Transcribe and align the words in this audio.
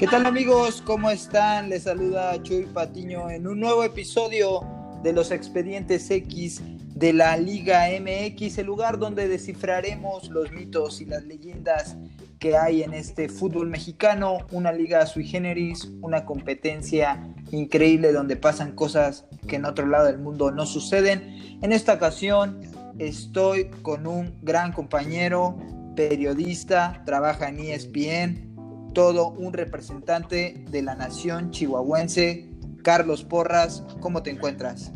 ¿Qué 0.00 0.06
tal 0.06 0.24
amigos? 0.24 0.80
¿Cómo 0.80 1.10
están? 1.10 1.68
Les 1.68 1.82
saluda 1.82 2.42
Chuy 2.42 2.64
Patiño 2.64 3.28
en 3.28 3.46
un 3.46 3.60
nuevo 3.60 3.84
episodio 3.84 4.66
de 5.02 5.12
los 5.12 5.30
expedientes 5.30 6.10
X 6.10 6.62
de 6.94 7.12
la 7.12 7.36
Liga 7.36 7.82
MX, 8.00 8.56
el 8.56 8.66
lugar 8.66 8.98
donde 8.98 9.28
descifraremos 9.28 10.30
los 10.30 10.52
mitos 10.52 11.02
y 11.02 11.04
las 11.04 11.24
leyendas 11.24 11.98
que 12.38 12.56
hay 12.56 12.82
en 12.82 12.94
este 12.94 13.28
fútbol 13.28 13.68
mexicano, 13.68 14.38
una 14.52 14.72
liga 14.72 15.04
sui 15.04 15.26
generis, 15.26 15.92
una 16.00 16.24
competencia 16.24 17.22
increíble 17.50 18.10
donde 18.10 18.36
pasan 18.36 18.72
cosas 18.72 19.26
que 19.46 19.56
en 19.56 19.66
otro 19.66 19.86
lado 19.86 20.06
del 20.06 20.18
mundo 20.18 20.50
no 20.50 20.64
suceden. 20.64 21.58
En 21.60 21.72
esta 21.72 21.92
ocasión 21.92 22.62
estoy 22.98 23.66
con 23.82 24.06
un 24.06 24.38
gran 24.40 24.72
compañero, 24.72 25.58
periodista, 25.94 27.02
trabaja 27.04 27.50
en 27.50 27.58
ESPN, 27.58 28.49
todo 28.92 29.30
un 29.30 29.52
representante 29.52 30.64
de 30.70 30.82
la 30.82 30.94
nación 30.94 31.50
chihuahuense. 31.50 32.48
Carlos 32.82 33.24
Porras, 33.24 33.84
¿cómo 34.00 34.22
te 34.22 34.30
encuentras? 34.30 34.92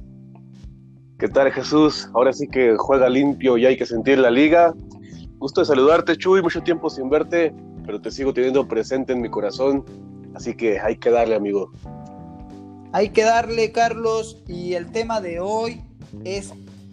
¿Qué 1.18 1.28
tal 1.28 1.52
Jesús? 1.52 2.08
Ahora 2.14 2.32
sí 2.32 2.48
que 2.48 2.76
juega 2.76 3.08
limpio 3.08 3.56
y 3.56 3.66
hay 3.66 3.76
que 3.76 3.86
sentir 3.86 4.18
la 4.18 4.30
liga. 4.30 4.74
Gusto 5.38 5.60
de 5.60 5.66
saludarte 5.66 6.16
Chuy, 6.16 6.42
mucho 6.42 6.62
tiempo 6.62 6.90
sin 6.90 7.08
verte, 7.08 7.54
pero 7.84 8.00
te 8.00 8.10
sigo 8.10 8.32
teniendo 8.32 8.66
presente 8.66 9.12
en 9.12 9.20
mi 9.20 9.28
corazón, 9.28 9.84
así 10.34 10.54
que 10.54 10.80
hay 10.80 10.96
que 10.96 11.10
darle 11.10 11.34
amigo. 11.34 11.70
Hay 12.92 13.10
que 13.10 13.24
darle 13.24 13.72
Carlos 13.72 14.42
y 14.48 14.74
el 14.74 14.90
tema 14.90 15.20
de 15.20 15.40
hoy 15.40 15.82
es 16.24 16.52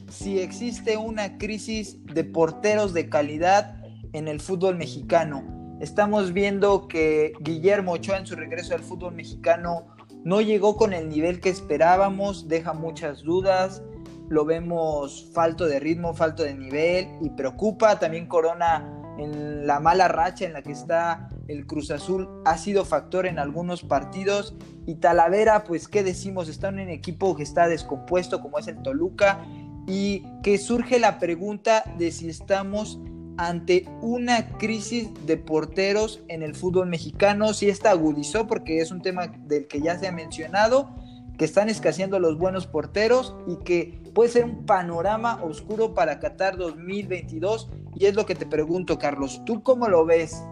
si 0.10 0.40
existe 0.40 0.98
una 0.98 1.38
crisis 1.38 2.04
de 2.06 2.24
porteros 2.24 2.94
de 2.94 3.08
calidad 3.08 3.82
en 4.14 4.28
el 4.28 4.40
fútbol 4.40 4.76
mexicano. 4.76 5.61
Estamos 5.82 6.32
viendo 6.32 6.88
que 6.88 7.34
Guillermo 7.40 7.94
Ochoa 7.94 8.20
en 8.20 8.28
su 8.28 8.36
regreso 8.36 8.76
al 8.76 8.82
fútbol 8.82 9.16
mexicano 9.16 9.88
no 10.24 10.40
llegó 10.40 10.78
con 10.78 10.94
el 10.94 11.10
nivel 11.10 11.40
que 11.40 11.50
esperábamos, 11.50 12.48
deja 12.48 12.74
muchas 12.74 13.24
dudas, 13.24 13.82
lo 14.30 14.46
vemos 14.46 15.32
falto 15.34 15.66
de 15.66 15.80
ritmo, 15.80 16.14
falto 16.14 16.44
de 16.44 16.54
nivel 16.54 17.08
y 17.20 17.32
preocupa. 17.32 17.98
También 17.98 18.28
Corona 18.28 18.88
en 19.18 19.66
la 19.66 19.80
mala 19.80 20.08
racha 20.08 20.46
en 20.46 20.54
la 20.54 20.62
que 20.62 20.72
está 20.72 21.30
el 21.48 21.66
Cruz 21.66 21.90
Azul 21.90 22.30
ha 22.46 22.60
sido 22.60 22.86
factor 22.86 23.26
en 23.26 23.40
algunos 23.40 23.82
partidos. 23.82 24.56
Y 24.86 24.96
Talavera 24.96 25.64
pues 25.64 25.88
qué 25.88 26.04
decimos 26.04 26.48
está 26.48 26.70
en 26.70 26.76
un 26.76 26.90
equipo 26.90 27.36
que 27.36 27.42
está 27.42 27.68
descompuesto 27.68 28.40
como 28.40 28.60
es 28.60 28.68
el 28.68 28.84
Toluca. 28.84 29.44
Y 29.88 30.24
que 30.44 30.60
surge 30.60 31.00
la 31.00 31.18
pregunta 31.18 31.84
de 31.98 32.12
si 32.12 32.30
estamos 32.30 33.00
ante 33.38 33.86
una 34.02 34.50
crisis 34.58 35.10
de 35.26 35.38
porteros 35.38 36.22
en 36.28 36.44
el 36.44 36.56
fútbol 36.56 36.88
mexicano. 36.88 37.54
Si 37.54 37.70
esta 37.70 37.92
agudizó, 37.92 38.48
porque 38.48 38.80
es 38.80 38.92
un 38.92 39.02
tema 39.02 39.28
del 39.28 39.68
que 39.68 39.82
ya 39.82 39.98
se 39.98 40.08
ha 40.08 40.12
mencionado, 40.12 40.90
que 41.38 41.46
están 41.46 41.70
escaseando 41.70 42.20
los 42.20 42.38
buenos 42.38 42.68
porteros 42.68 43.36
y 43.48 43.58
que 43.64 44.02
puede 44.14 44.30
ser 44.30 44.46
un 44.46 44.66
panorama 44.66 45.42
oscuro 45.44 45.94
para 45.94 46.20
Qatar 46.20 46.58
2022. 46.58 47.70
Y 47.96 48.06
es 48.06 48.16
lo 48.16 48.26
que 48.26 48.36
te 48.36 48.46
pregunto, 48.46 49.00
Carlos, 49.00 49.42
¿tú 49.46 49.64
cómo 49.64 49.88
lo 49.88 50.06
ves? 50.06 50.44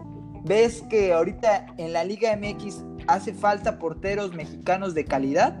¿Ves 0.44 0.82
que 0.88 1.12
ahorita 1.12 1.66
en 1.76 1.92
la 1.92 2.02
Liga 2.02 2.36
MX 2.36 2.82
hace 3.06 3.34
falta 3.34 3.78
porteros 3.78 4.34
mexicanos 4.34 4.94
de 4.94 5.04
calidad? 5.04 5.60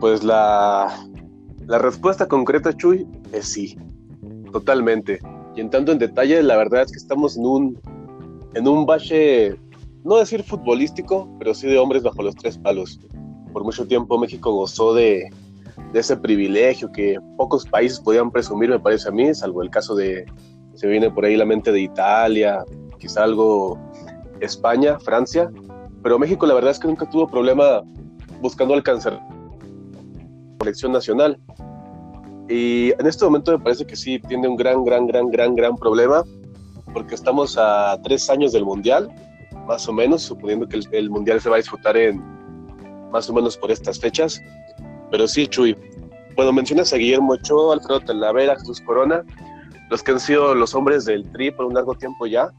Pues 0.00 0.24
la, 0.24 1.06
la 1.66 1.78
respuesta 1.78 2.26
concreta, 2.26 2.72
Chuy, 2.72 3.06
es 3.32 3.46
sí 3.46 3.78
totalmente. 4.54 5.18
Y 5.56 5.60
entrando 5.60 5.90
en 5.90 5.98
detalle, 5.98 6.40
la 6.42 6.56
verdad 6.56 6.82
es 6.82 6.92
que 6.92 6.98
estamos 6.98 7.36
en 7.36 7.44
un, 7.44 7.80
en 8.54 8.68
un 8.68 8.86
bache, 8.86 9.56
no 10.04 10.16
decir 10.16 10.44
futbolístico, 10.44 11.28
pero 11.40 11.54
sí 11.54 11.66
de 11.66 11.76
hombres 11.76 12.04
bajo 12.04 12.22
los 12.22 12.36
tres 12.36 12.56
palos. 12.56 13.00
Por 13.52 13.64
mucho 13.64 13.84
tiempo 13.86 14.16
México 14.16 14.52
gozó 14.52 14.94
de, 14.94 15.28
de 15.92 16.00
ese 16.00 16.16
privilegio 16.16 16.90
que 16.92 17.18
pocos 17.36 17.66
países 17.66 17.98
podían 17.98 18.30
presumir, 18.30 18.70
me 18.70 18.78
parece 18.78 19.08
a 19.08 19.12
mí, 19.12 19.34
salvo 19.34 19.60
el 19.60 19.70
caso 19.70 19.96
de, 19.96 20.24
se 20.74 20.86
viene 20.86 21.10
por 21.10 21.24
ahí 21.24 21.36
la 21.36 21.44
mente 21.44 21.72
de 21.72 21.80
Italia, 21.80 22.64
quizá 22.98 23.24
algo 23.24 23.76
España, 24.38 25.00
Francia, 25.00 25.50
pero 26.04 26.16
México 26.16 26.46
la 26.46 26.54
verdad 26.54 26.70
es 26.70 26.78
que 26.78 26.86
nunca 26.86 27.10
tuvo 27.10 27.26
problema 27.26 27.82
buscando 28.40 28.74
alcanzar 28.74 29.14
la 29.14 30.58
selección 30.60 30.92
nacional. 30.92 31.40
Y 32.48 32.90
en 32.98 33.06
este 33.06 33.24
momento 33.24 33.52
me 33.52 33.64
parece 33.64 33.86
que 33.86 33.96
sí 33.96 34.18
tiene 34.18 34.48
un 34.48 34.56
gran, 34.56 34.84
gran, 34.84 35.06
gran, 35.06 35.30
gran, 35.30 35.54
gran 35.54 35.76
problema, 35.76 36.24
porque 36.92 37.14
estamos 37.14 37.56
a 37.58 37.98
tres 38.04 38.28
años 38.28 38.52
del 38.52 38.64
Mundial, 38.64 39.10
más 39.66 39.88
o 39.88 39.92
menos, 39.92 40.22
suponiendo 40.22 40.68
que 40.68 40.80
el, 40.92 41.10
Mundial 41.10 41.40
se 41.40 41.48
va 41.48 41.56
a 41.56 41.58
disfrutar 41.58 41.96
en 41.96 42.22
más 43.10 43.30
o 43.30 43.32
menos 43.32 43.56
por 43.56 43.70
estas 43.70 43.98
fechas. 43.98 44.40
Pero 45.10 45.26
sí, 45.26 45.46
Chuy, 45.46 45.76
bueno, 46.36 46.52
mencionas 46.52 46.92
a 46.92 46.96
Guillermo 46.96 47.32
Ochoa, 47.32 47.74
Alfredo 47.74 48.00
Talavera, 48.00 48.56
Jesús 48.56 48.80
Corona, 48.80 49.24
los 49.90 50.02
que 50.02 50.12
han 50.12 50.20
sido 50.20 50.54
los 50.54 50.74
hombres 50.74 51.04
del 51.06 51.30
Tri 51.32 51.50
por 51.50 51.64
un 51.64 51.74
largo 51.74 51.94
tiempo 51.94 52.26
ya, 52.26 52.50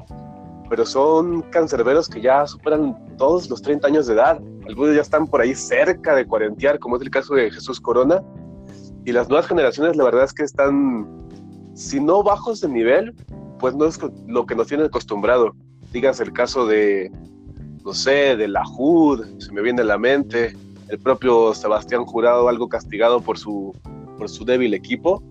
pero 0.70 0.86
son 0.86 1.44
cancerberos 1.44 2.10
que 2.10 2.22
ya 2.22 2.48
superan 2.48 3.18
todos 3.18 3.50
los 3.50 3.62
30 3.62 3.88
años 3.88 4.08
de 4.08 4.14
edad. 4.16 4.40
Algunos 4.68 4.96
ya 4.96 5.02
están 5.02 5.28
por 5.28 5.42
ahí 5.42 5.54
cerca 5.54 6.16
de 6.16 6.26
cuarentear, 6.26 6.80
como 6.80 6.96
es 6.96 7.04
el 7.04 7.12
caso 7.12 7.36
de 7.36 7.52
Jesús 7.52 7.80
Corona, 7.80 8.24
y 9.06 9.12
las 9.12 9.30
nuevas 9.30 9.48
generaciones, 9.48 9.96
la 9.96 10.04
verdad 10.04 10.24
es 10.24 10.34
que 10.34 10.44
están, 10.44 11.08
si 11.76 12.00
no 12.00 12.24
bajos 12.24 12.60
de 12.62 12.70
nivel, 12.70 13.14
pues 13.60 13.76
no 13.76 13.86
es 13.86 14.00
lo 14.28 14.48
que 14.48 14.56
nos 14.56 14.68
tienen 14.68 14.88
acostumbrado. 14.88 15.56
Digas 15.94 16.20
el 16.20 16.34
caso 16.34 16.66
de, 16.66 17.12
no 17.84 17.94
sé, 17.94 18.36
de 18.36 18.48
la 18.48 18.64
HUD, 18.68 19.40
se 19.40 19.52
me 19.52 19.62
viene 19.62 19.84
a 19.84 19.86
la 19.86 20.00
mente, 20.00 20.56
el 20.90 20.98
propio 20.98 21.54
Sebastián 21.54 22.04
Jurado, 22.06 22.50
algo 22.50 22.68
castigado 22.68 23.22
por 23.22 23.38
su, 23.38 23.74
por 24.18 24.28
su 24.28 24.44
débil 24.44 24.74
equipo. 24.74 25.22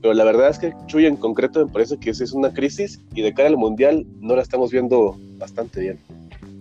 Pero 0.00 0.14
la 0.14 0.24
verdad 0.24 0.48
es 0.48 0.58
que 0.58 0.72
Chuy 0.86 1.04
en 1.04 1.16
concreto 1.16 1.64
me 1.64 1.70
parece 1.70 1.98
que 1.98 2.10
es 2.10 2.32
una 2.32 2.52
crisis 2.52 3.00
y 3.14 3.20
de 3.20 3.34
cara 3.34 3.48
al 3.48 3.58
Mundial 3.58 4.06
no 4.20 4.34
la 4.34 4.42
estamos 4.42 4.70
viendo 4.70 5.18
bastante 5.36 5.80
bien. 5.80 5.98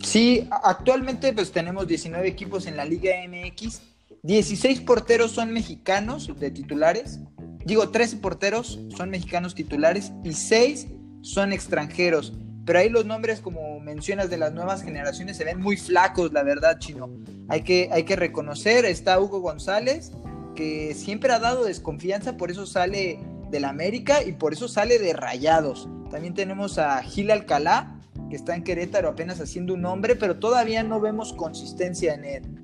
Sí, 0.01 0.47
actualmente 0.49 1.31
pues 1.31 1.53
tenemos 1.53 1.87
19 1.87 2.27
equipos 2.27 2.67
en 2.67 2.75
la 2.75 2.83
Liga 2.83 3.11
MX 3.27 3.92
16 4.25 4.79
porteros 4.79 5.31
son 5.33 5.51
mexicanos 5.51 6.31
de 6.39 6.49
titulares. 6.49 7.19
Digo, 7.65 7.89
13 7.89 8.17
porteros 8.17 8.79
son 8.95 9.09
mexicanos 9.09 9.53
titulares 9.53 10.13
y 10.23 10.31
6 10.31 10.87
son 11.21 11.51
extranjeros. 11.51 12.31
Pero 12.65 12.79
ahí 12.79 12.87
los 12.87 13.05
nombres, 13.05 13.41
como 13.41 13.81
mencionas, 13.81 14.29
de 14.29 14.37
las 14.37 14.53
nuevas 14.53 14.81
generaciones 14.81 15.35
se 15.35 15.43
ven 15.43 15.59
muy 15.59 15.75
flacos, 15.75 16.31
la 16.31 16.43
verdad, 16.43 16.79
chino. 16.79 17.09
Hay 17.49 17.63
que, 17.63 17.89
hay 17.91 18.03
que 18.03 18.15
reconocer, 18.15 18.85
está 18.85 19.19
Hugo 19.19 19.41
González, 19.41 20.13
que 20.55 20.93
siempre 20.93 21.33
ha 21.33 21.39
dado 21.39 21.65
desconfianza, 21.65 22.37
por 22.37 22.49
eso 22.49 22.65
sale 22.65 23.19
del 23.51 23.65
América 23.65 24.23
y 24.23 24.31
por 24.31 24.53
eso 24.53 24.69
sale 24.69 24.99
de 24.99 25.11
Rayados. 25.11 25.89
También 26.09 26.33
tenemos 26.33 26.77
a 26.77 27.03
Gil 27.03 27.29
Alcalá, 27.29 27.99
que 28.29 28.37
está 28.37 28.55
en 28.55 28.63
Querétaro 28.63 29.09
apenas 29.09 29.41
haciendo 29.41 29.73
un 29.73 29.81
nombre, 29.81 30.15
pero 30.15 30.39
todavía 30.39 30.81
no 30.81 31.01
vemos 31.01 31.33
consistencia 31.33 32.13
en 32.13 32.23
él. 32.23 32.62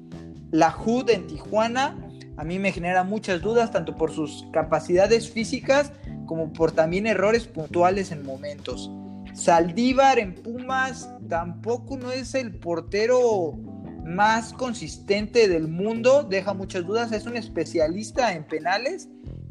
La 0.52 0.76
HUD 0.76 1.10
en 1.10 1.28
Tijuana 1.28 1.96
a 2.38 2.44
mí 2.46 2.58
me 2.58 2.72
genera 2.72 3.04
muchas 3.04 3.42
dudas, 3.42 3.72
tanto 3.72 3.96
por 3.96 4.12
sus 4.14 4.46
capacidades 4.54 5.30
físicas 5.30 5.92
como 6.26 6.54
por 6.54 6.72
también 6.72 7.06
errores 7.06 7.46
puntuales 7.46 8.14
en 8.14 8.26
momentos. 8.26 8.90
Saldívar 9.34 10.20
en 10.20 10.36
Pumas 10.36 11.10
tampoco 11.28 11.98
no 11.98 12.12
es 12.12 12.36
el 12.36 12.56
portero 12.56 13.58
más 14.06 14.54
consistente 14.54 15.48
del 15.50 15.68
mundo, 15.68 16.24
deja 16.24 16.54
muchas 16.54 16.86
dudas, 16.86 17.12
es 17.12 17.26
un 17.26 17.36
especialista 17.36 18.34
en 18.34 18.46
penales, 18.46 19.10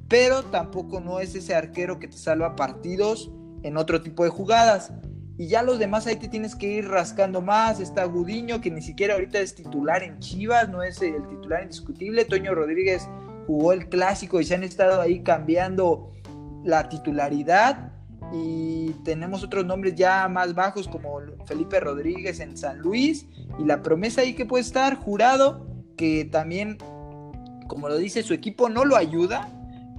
pero 0.08 0.44
tampoco 0.44 1.00
no 1.00 1.20
es 1.20 1.34
ese 1.34 1.54
arquero 1.54 1.98
que 1.98 2.08
te 2.08 2.16
salva 2.16 2.56
partidos 2.56 3.30
en 3.62 3.76
otro 3.76 4.02
tipo 4.02 4.24
de 4.24 4.30
jugadas. 4.30 4.92
Y 5.38 5.46
ya 5.46 5.62
los 5.62 5.78
demás 5.78 6.08
ahí 6.08 6.16
te 6.16 6.26
tienes 6.26 6.56
que 6.56 6.66
ir 6.66 6.88
rascando 6.88 7.40
más. 7.40 7.78
Está 7.78 8.04
Gudiño, 8.04 8.60
que 8.60 8.72
ni 8.72 8.82
siquiera 8.82 9.14
ahorita 9.14 9.38
es 9.38 9.54
titular 9.54 10.02
en 10.02 10.18
Chivas, 10.18 10.68
no 10.68 10.82
es 10.82 11.00
el 11.00 11.24
titular 11.28 11.62
indiscutible. 11.62 12.24
Toño 12.24 12.56
Rodríguez 12.56 13.08
jugó 13.46 13.72
el 13.72 13.88
clásico 13.88 14.40
y 14.40 14.44
se 14.44 14.56
han 14.56 14.64
estado 14.64 15.00
ahí 15.00 15.20
cambiando 15.20 16.12
la 16.64 16.88
titularidad. 16.88 17.92
Y 18.32 18.90
tenemos 19.04 19.44
otros 19.44 19.64
nombres 19.64 19.94
ya 19.94 20.26
más 20.26 20.56
bajos 20.56 20.88
como 20.88 21.20
Felipe 21.46 21.78
Rodríguez 21.78 22.40
en 22.40 22.56
San 22.56 22.80
Luis. 22.80 23.28
Y 23.60 23.64
la 23.64 23.80
promesa 23.80 24.22
ahí 24.22 24.34
que 24.34 24.44
puede 24.44 24.62
estar, 24.62 24.96
jurado, 24.96 25.68
que 25.96 26.24
también, 26.24 26.78
como 27.68 27.88
lo 27.88 27.96
dice, 27.96 28.24
su 28.24 28.34
equipo 28.34 28.68
no 28.68 28.84
lo 28.84 28.96
ayuda. 28.96 29.48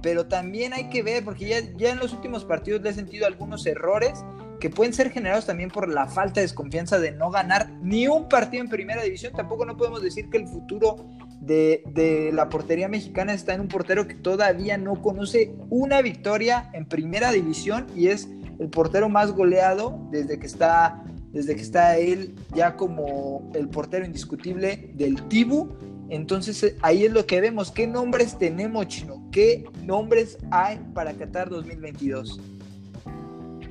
Pero 0.02 0.26
también 0.26 0.74
hay 0.74 0.90
que 0.90 1.02
ver, 1.02 1.24
porque 1.24 1.48
ya, 1.48 1.60
ya 1.78 1.92
en 1.92 1.98
los 1.98 2.12
últimos 2.12 2.44
partidos 2.44 2.82
le 2.82 2.90
he 2.90 2.92
sentido 2.92 3.26
algunos 3.26 3.64
errores 3.64 4.22
que 4.60 4.70
pueden 4.70 4.92
ser 4.92 5.10
generados 5.10 5.46
también 5.46 5.70
por 5.70 5.88
la 5.88 6.06
falta 6.06 6.40
de 6.40 6.42
desconfianza 6.42 7.00
de 7.00 7.10
no 7.12 7.30
ganar 7.30 7.70
ni 7.82 8.06
un 8.06 8.28
partido 8.28 8.62
en 8.62 8.68
primera 8.68 9.02
división. 9.02 9.32
Tampoco 9.34 9.64
no 9.64 9.76
podemos 9.76 10.02
decir 10.02 10.30
que 10.30 10.38
el 10.38 10.46
futuro 10.46 11.08
de, 11.40 12.30
la 12.32 12.48
portería 12.48 12.88
mexicana 12.88 13.32
está 13.32 13.54
en 13.54 13.62
un 13.62 13.68
portero 13.68 14.06
que 14.06 14.14
todavía 14.14 14.78
no 14.78 15.00
conoce 15.02 15.52
una 15.70 16.02
victoria 16.02 16.70
en 16.74 16.86
primera 16.86 17.32
división 17.32 17.86
y 17.96 18.08
es 18.08 18.28
el 18.58 18.68
portero 18.68 19.08
más 19.08 19.32
goleado 19.32 19.98
desde 20.12 20.38
que 20.38 20.46
está 20.46 21.02
desde 21.32 21.54
que 21.54 21.62
está 21.62 21.96
él 21.96 22.34
ya 22.54 22.74
como 22.76 23.50
el 23.54 23.68
portero 23.68 24.04
indiscutible 24.04 24.90
del 24.94 25.22
Tibu. 25.28 25.68
Entonces 26.08 26.74
ahí 26.82 27.04
es 27.04 27.12
lo 27.12 27.24
que 27.24 27.40
vemos. 27.40 27.70
¿Qué 27.70 27.86
nombres 27.86 28.36
tenemos, 28.36 28.88
Chino? 28.88 29.28
¿Qué 29.30 29.64
nombres 29.84 30.38
hay 30.50 30.80
para 30.92 31.12
Qatar 31.12 31.48
2022? 31.48 32.40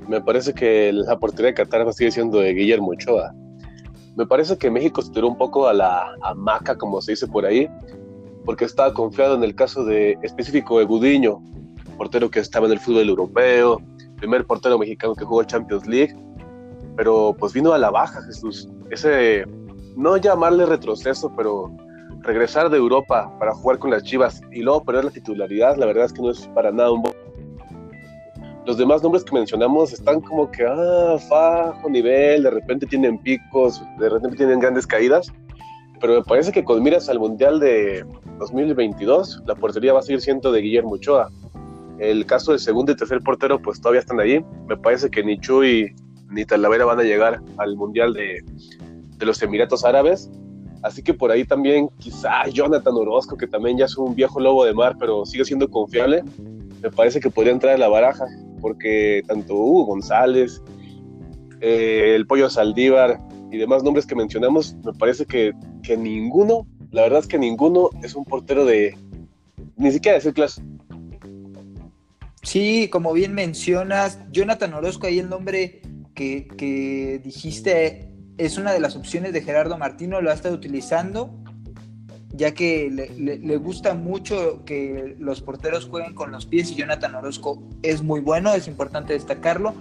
Me 0.10 0.22
parece 0.22 0.56
que 0.56 0.92
la 0.92 1.20
portería 1.20 1.52
de 1.52 1.54
Qatar 1.54 1.94
sigue 1.94 2.10
siendo 2.10 2.40
de 2.40 2.52
Guillermo 2.52 2.90
Ochoa. 2.90 3.32
Me 4.16 4.26
parece 4.26 4.58
que 4.58 4.72
México 4.72 5.04
se 5.04 5.12
tiró 5.12 5.28
un 5.28 5.38
poco 5.38 5.68
a 5.68 5.74
la 5.74 6.16
hamaca, 6.24 6.76
como 6.76 7.00
se 7.00 7.12
dice 7.12 7.28
por 7.28 7.46
ahí, 7.46 7.70
porque 8.44 8.66
estaba 8.66 8.92
confiado 8.92 9.36
en 9.36 9.44
el 9.44 9.54
caso 9.54 9.86
de 9.86 10.18
específico 10.24 10.80
de 10.80 10.86
Gudiño, 10.86 11.44
portero 11.96 12.32
que 12.32 12.40
estaba 12.40 12.66
en 12.66 12.72
el 12.72 12.80
fútbol 12.80 13.08
europeo, 13.08 13.80
primer 14.18 14.48
portero 14.48 14.80
mexicano 14.80 15.14
que 15.14 15.26
jugó 15.26 15.44
Champions 15.44 15.86
League, 15.86 16.16
pero 16.98 17.36
pues 17.38 17.54
vino 17.54 17.72
a 17.72 17.78
la 17.78 17.92
baja 17.92 18.24
Jesús. 18.24 18.68
Ese, 18.90 19.46
no 19.96 20.18
llamarle 20.18 20.66
retroceso, 20.66 21.32
pero 21.38 21.72
regresar 22.22 22.72
de 22.72 22.78
Europa 22.78 23.32
para 23.38 23.54
jugar 23.54 23.78
con 23.78 23.92
las 23.92 24.02
Chivas 24.02 24.42
y 24.52 24.64
luego 24.64 24.84
perder 24.84 25.06
la 25.06 25.12
titularidad, 25.12 25.78
la 25.78 25.86
verdad 25.86 26.06
es 26.06 26.14
que 26.14 26.24
no 26.24 26.32
es 26.32 26.48
para 26.56 26.72
nada 26.72 26.92
un 26.92 27.04
los 28.70 28.78
demás 28.78 29.02
nombres 29.02 29.24
que 29.24 29.34
mencionamos 29.34 29.94
están 29.94 30.22
como 30.22 30.52
que, 30.52 30.64
ah, 30.64 31.18
bajo 31.28 31.90
nivel, 31.90 32.44
de 32.44 32.52
repente 32.52 32.86
tienen 32.86 33.18
picos, 33.18 33.82
de 33.98 34.10
repente 34.10 34.38
tienen 34.38 34.60
grandes 34.60 34.86
caídas, 34.86 35.34
pero 36.00 36.14
me 36.14 36.24
parece 36.24 36.52
que 36.52 36.64
con 36.64 36.84
miras 36.84 37.10
al 37.10 37.18
Mundial 37.18 37.60
de 37.60 38.06
2022, 38.38 39.42
la 39.48 39.56
portería 39.56 39.94
va 39.94 40.02
a 40.02 40.04
seguir 40.04 40.22
siendo 40.22 40.52
de 40.52 40.62
Guillermo 40.62 40.92
Ochoa. 40.92 41.32
El 41.98 42.28
caso 42.28 42.52
del 42.52 42.60
segundo 42.60 42.92
y 42.92 42.96
tercer 42.96 43.22
portero, 43.22 43.60
pues 43.60 43.82
todavía 43.82 44.02
están 44.02 44.20
ahí. 44.20 44.46
Me 44.68 44.78
parece 44.78 45.10
que 45.10 45.24
ni 45.24 45.40
Chuy 45.40 45.96
ni 46.30 46.46
Talavera 46.46 46.86
van 46.86 47.00
a 47.00 47.04
llegar 47.04 47.42
al 47.58 47.76
Mundial 47.76 48.14
de, 48.14 48.44
de 49.18 49.26
los 49.26 49.42
Emiratos 49.42 49.84
Árabes. 49.84 50.30
Así 50.84 51.02
que 51.02 51.16
por 51.16 51.32
ahí 51.32 51.44
también 51.44 51.90
quizá 51.98 52.48
Jonathan 52.50 52.94
Orozco, 52.94 53.36
que 53.36 53.48
también 53.48 53.80
ya 53.80 53.86
es 53.86 53.98
un 53.98 54.14
viejo 54.14 54.40
lobo 54.40 54.64
de 54.64 54.76
mar, 54.76 54.96
pero 55.00 55.26
sigue 55.26 55.44
siendo 55.44 55.68
confiable, 55.72 56.24
me 56.84 56.92
parece 56.92 57.20
que 57.20 57.32
podría 57.32 57.52
entrar 57.52 57.74
a 57.74 57.78
la 57.80 57.88
baraja 57.88 58.26
porque 58.60 59.24
tanto 59.28 59.56
Hugo 59.56 59.86
González, 59.86 60.62
eh, 61.62 62.14
el 62.16 62.26
Pollo 62.28 62.50
Saldívar 62.50 63.20
y 63.52 63.58
demás 63.58 63.84
nombres 63.84 64.06
que 64.06 64.16
mencionamos, 64.16 64.76
me 64.84 64.94
parece 64.94 65.26
que, 65.26 65.54
que, 65.84 65.98
ninguno, 65.98 66.68
la 66.92 67.04
verdad 67.04 67.20
es 67.20 67.28
que 67.28 67.40
ninguno 67.40 67.90
es 68.04 68.16
un 68.16 68.26
portero 68.26 68.66
de, 68.66 68.96
ni 69.76 69.92
siquiera 69.92 70.16
de 70.16 70.22
ser 70.22 70.34
clase. 70.34 70.62
Sí, 72.44 72.88
como 72.90 73.14
bien 73.14 73.34
mencionas, 73.34 74.20
Jonathan 74.32 74.74
Orozco, 74.74 75.08
ahí 75.08 75.20
el 75.20 75.30
nombre 75.30 75.82
que, 76.16 76.48
que 76.48 77.20
dijiste 77.24 78.10
es 78.38 78.58
una 78.58 78.72
de 78.72 78.80
las 78.80 78.96
opciones 78.96 79.34
de 79.34 79.42
Gerardo 79.42 79.78
Martino, 79.78 80.22
lo 80.22 80.32
ha 80.32 80.34
estado 80.34 80.56
utilizando 80.56 81.38
ya 82.40 82.54
que 82.54 82.90
le, 82.90 83.58
gusta 83.58 83.96
mucho 83.96 84.64
que 84.64 85.18
los 85.20 85.42
porteros 85.42 85.86
jueguen 85.86 86.16
con 86.16 86.32
los 86.32 86.46
pies 86.46 86.72
y 86.72 86.76
Jonathan 86.76 87.14
Orozco 87.16 87.62
es 87.84 88.02
muy 88.02 88.22
bueno, 88.22 88.54
es 88.54 88.66
importante 88.70 89.12
destacarlo. 89.12 89.74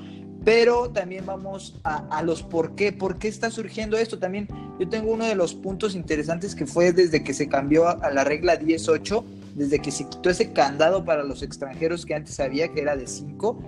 Pero 0.44 0.90
también 0.90 1.24
vamos 1.24 1.78
a, 1.84 2.22
los 2.22 2.42
por 2.42 2.74
qué, 2.74 2.92
por 2.92 3.18
qué 3.18 3.28
está 3.28 3.50
surgiendo 3.52 3.96
esto. 3.96 4.18
También 4.18 4.48
yo 4.80 4.88
tengo 4.88 5.12
uno 5.12 5.24
de 5.24 5.36
los 5.36 5.54
puntos 5.54 5.94
interesantes 5.94 6.56
que 6.56 6.66
fue 6.66 6.92
desde 6.92 7.22
que 7.22 7.32
se 7.32 7.48
cambió 7.48 7.86
a, 7.86 8.10
la 8.10 8.24
regla 8.24 8.56
18, 8.56 9.24
desde 9.54 9.78
que 9.78 9.92
se 9.92 10.08
quitó 10.08 10.30
ese 10.30 10.52
candado 10.52 11.04
para 11.04 11.22
los 11.22 11.42
extranjeros 11.42 12.04
que 12.04 12.14
antes 12.14 12.40
había, 12.40 12.72
que 12.72 12.80
era 12.80 12.96
de 12.96 13.06
5, 13.06 13.58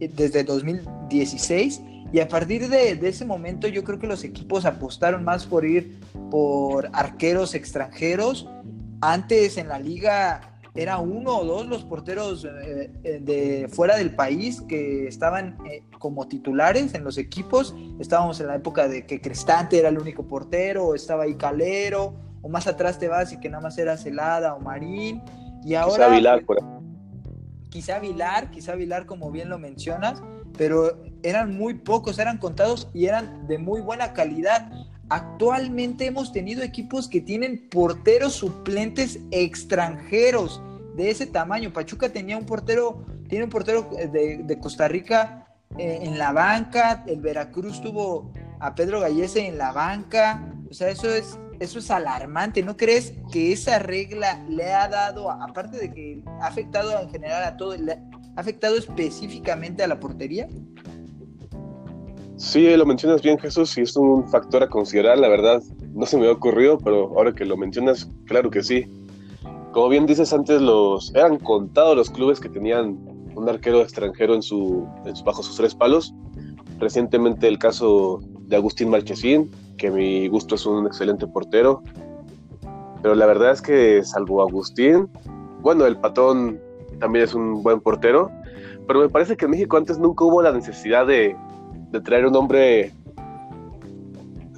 eh, 0.00 0.10
desde 0.16 0.44
2016 0.44 1.82
y 2.12 2.20
a 2.20 2.28
partir 2.28 2.68
de, 2.68 2.98
ese 3.08 3.24
momento 3.24 3.68
yo 3.68 3.84
creo 3.84 3.98
que 3.98 4.06
los 4.06 4.24
equipos 4.24 4.64
apostaron 4.64 5.24
más 5.24 5.46
por 5.46 5.64
ir 5.64 6.00
por 6.30 6.90
arqueros 6.92 7.54
extranjeros. 7.54 8.48
Antes 9.00 9.56
en 9.56 9.68
la 9.68 9.78
liga 9.78 10.58
era 10.74 10.98
uno 10.98 11.38
o 11.38 11.44
dos 11.44 11.66
los 11.66 11.84
porteros 11.84 12.44
eh, 12.44 12.92
eh, 13.04 13.20
de 13.20 13.68
fuera 13.68 13.96
del 13.96 14.14
país 14.14 14.60
que 14.62 15.06
estaban 15.06 15.56
eh, 15.66 15.84
como 15.98 16.26
titulares 16.26 16.94
en 16.94 17.04
los 17.04 17.16
equipos. 17.16 17.74
Estábamos 18.00 18.40
en 18.40 18.48
la 18.48 18.56
época 18.56 18.88
de 18.88 19.06
que 19.06 19.20
Crestante 19.20 19.78
era 19.78 19.88
el 19.88 19.98
único 19.98 20.26
portero, 20.26 20.86
o 20.86 20.94
estaba 20.94 21.24
ahí 21.24 21.34
Calero, 21.34 22.14
o 22.42 22.48
más 22.48 22.66
atrás 22.66 22.98
te 22.98 23.08
vas 23.08 23.32
y 23.32 23.38
que 23.38 23.48
nada 23.48 23.62
más 23.62 23.78
era 23.78 23.96
Celada 23.96 24.54
o 24.54 24.60
Marín. 24.60 25.22
Y 25.64 25.74
ahora... 25.74 26.06
Quizá 26.06 26.08
Vilar, 26.08 26.44
por... 26.44 26.58
quizá 27.68 27.98
Vilar, 28.00 28.50
quizá 28.50 28.74
Vilar 28.74 29.06
como 29.06 29.30
bien 29.30 29.48
lo 29.48 29.58
mencionas 29.58 30.20
pero 30.56 31.02
eran 31.22 31.56
muy 31.56 31.74
pocos, 31.74 32.18
eran 32.18 32.38
contados 32.38 32.88
y 32.94 33.06
eran 33.06 33.46
de 33.46 33.58
muy 33.58 33.80
buena 33.80 34.12
calidad. 34.12 34.70
Actualmente 35.08 36.06
hemos 36.06 36.32
tenido 36.32 36.62
equipos 36.62 37.08
que 37.08 37.20
tienen 37.20 37.68
porteros 37.68 38.34
suplentes 38.34 39.18
extranjeros 39.30 40.62
de 40.96 41.10
ese 41.10 41.26
tamaño. 41.26 41.72
Pachuca 41.72 42.10
tenía 42.10 42.36
un 42.36 42.46
portero, 42.46 43.04
tiene 43.28 43.44
un 43.44 43.50
portero 43.50 43.90
de, 44.12 44.58
Costa 44.60 44.88
Rica 44.88 45.46
eh, 45.78 46.00
en 46.02 46.18
la 46.18 46.32
banca, 46.32 47.04
el 47.06 47.20
Veracruz 47.20 47.80
tuvo 47.80 48.32
a 48.60 48.74
Pedro 48.74 49.00
Gallese 49.00 49.46
en 49.46 49.58
la 49.58 49.72
banca. 49.72 50.54
O 50.70 50.74
sea, 50.74 50.90
eso 50.90 51.12
es, 51.12 51.38
eso 51.58 51.80
es 51.80 51.90
alarmante. 51.90 52.62
¿No 52.62 52.76
crees 52.76 53.14
que 53.32 53.52
esa 53.52 53.78
regla 53.80 54.44
le 54.48 54.72
ha 54.72 54.88
dado, 54.88 55.30
aparte 55.30 55.78
de 55.78 55.92
que 55.92 56.22
ha 56.40 56.46
afectado 56.46 57.00
en 57.00 57.10
general 57.10 57.42
a 57.42 57.56
todo, 57.56 57.74
el 57.74 57.90
¿Ha 58.36 58.40
afectado 58.40 58.76
específicamente 58.76 59.82
a 59.82 59.88
la 59.88 59.98
portería? 59.98 60.48
Sí, 62.40 62.74
lo 62.74 62.86
mencionas 62.86 63.20
bien, 63.20 63.38
Jesús, 63.38 63.76
y 63.76 63.82
es 63.82 63.94
un 63.96 64.26
factor 64.26 64.62
a 64.62 64.66
considerar, 64.66 65.18
la 65.18 65.28
verdad. 65.28 65.62
No 65.92 66.06
se 66.06 66.16
me 66.16 66.26
ha 66.26 66.32
ocurrido, 66.32 66.78
pero 66.78 67.12
ahora 67.14 67.34
que 67.34 67.44
lo 67.44 67.54
mencionas, 67.58 68.10
claro 68.24 68.50
que 68.50 68.62
sí. 68.62 68.86
Como 69.72 69.90
bien 69.90 70.06
dices 70.06 70.32
antes, 70.32 70.58
los 70.62 71.14
eran 71.14 71.36
contados 71.36 71.94
los 71.94 72.08
clubes 72.08 72.40
que 72.40 72.48
tenían 72.48 72.98
un 73.34 73.46
arquero 73.46 73.82
extranjero 73.82 74.34
en 74.34 74.40
su, 74.40 74.88
bajo 75.22 75.42
sus 75.42 75.58
tres 75.58 75.74
palos. 75.74 76.14
Recientemente 76.78 77.46
el 77.46 77.58
caso 77.58 78.20
de 78.46 78.56
Agustín 78.56 78.88
Marchesín, 78.88 79.50
que 79.76 79.88
a 79.88 79.90
mi 79.90 80.26
gusto 80.28 80.54
es 80.54 80.64
un 80.64 80.86
excelente 80.86 81.26
portero. 81.26 81.82
Pero 83.02 83.16
la 83.16 83.26
verdad 83.26 83.52
es 83.52 83.60
que 83.60 84.02
salvo 84.02 84.40
Agustín, 84.40 85.10
bueno, 85.60 85.84
el 85.84 85.98
patón 85.98 86.58
también 87.00 87.26
es 87.26 87.34
un 87.34 87.62
buen 87.62 87.80
portero, 87.80 88.30
pero 88.86 89.00
me 89.00 89.10
parece 89.10 89.36
que 89.36 89.44
en 89.44 89.50
México 89.50 89.76
antes 89.76 89.98
nunca 89.98 90.24
hubo 90.24 90.40
la 90.40 90.52
necesidad 90.52 91.06
de, 91.06 91.36
traer 91.98 92.26
un 92.26 92.36
hombre 92.36 92.92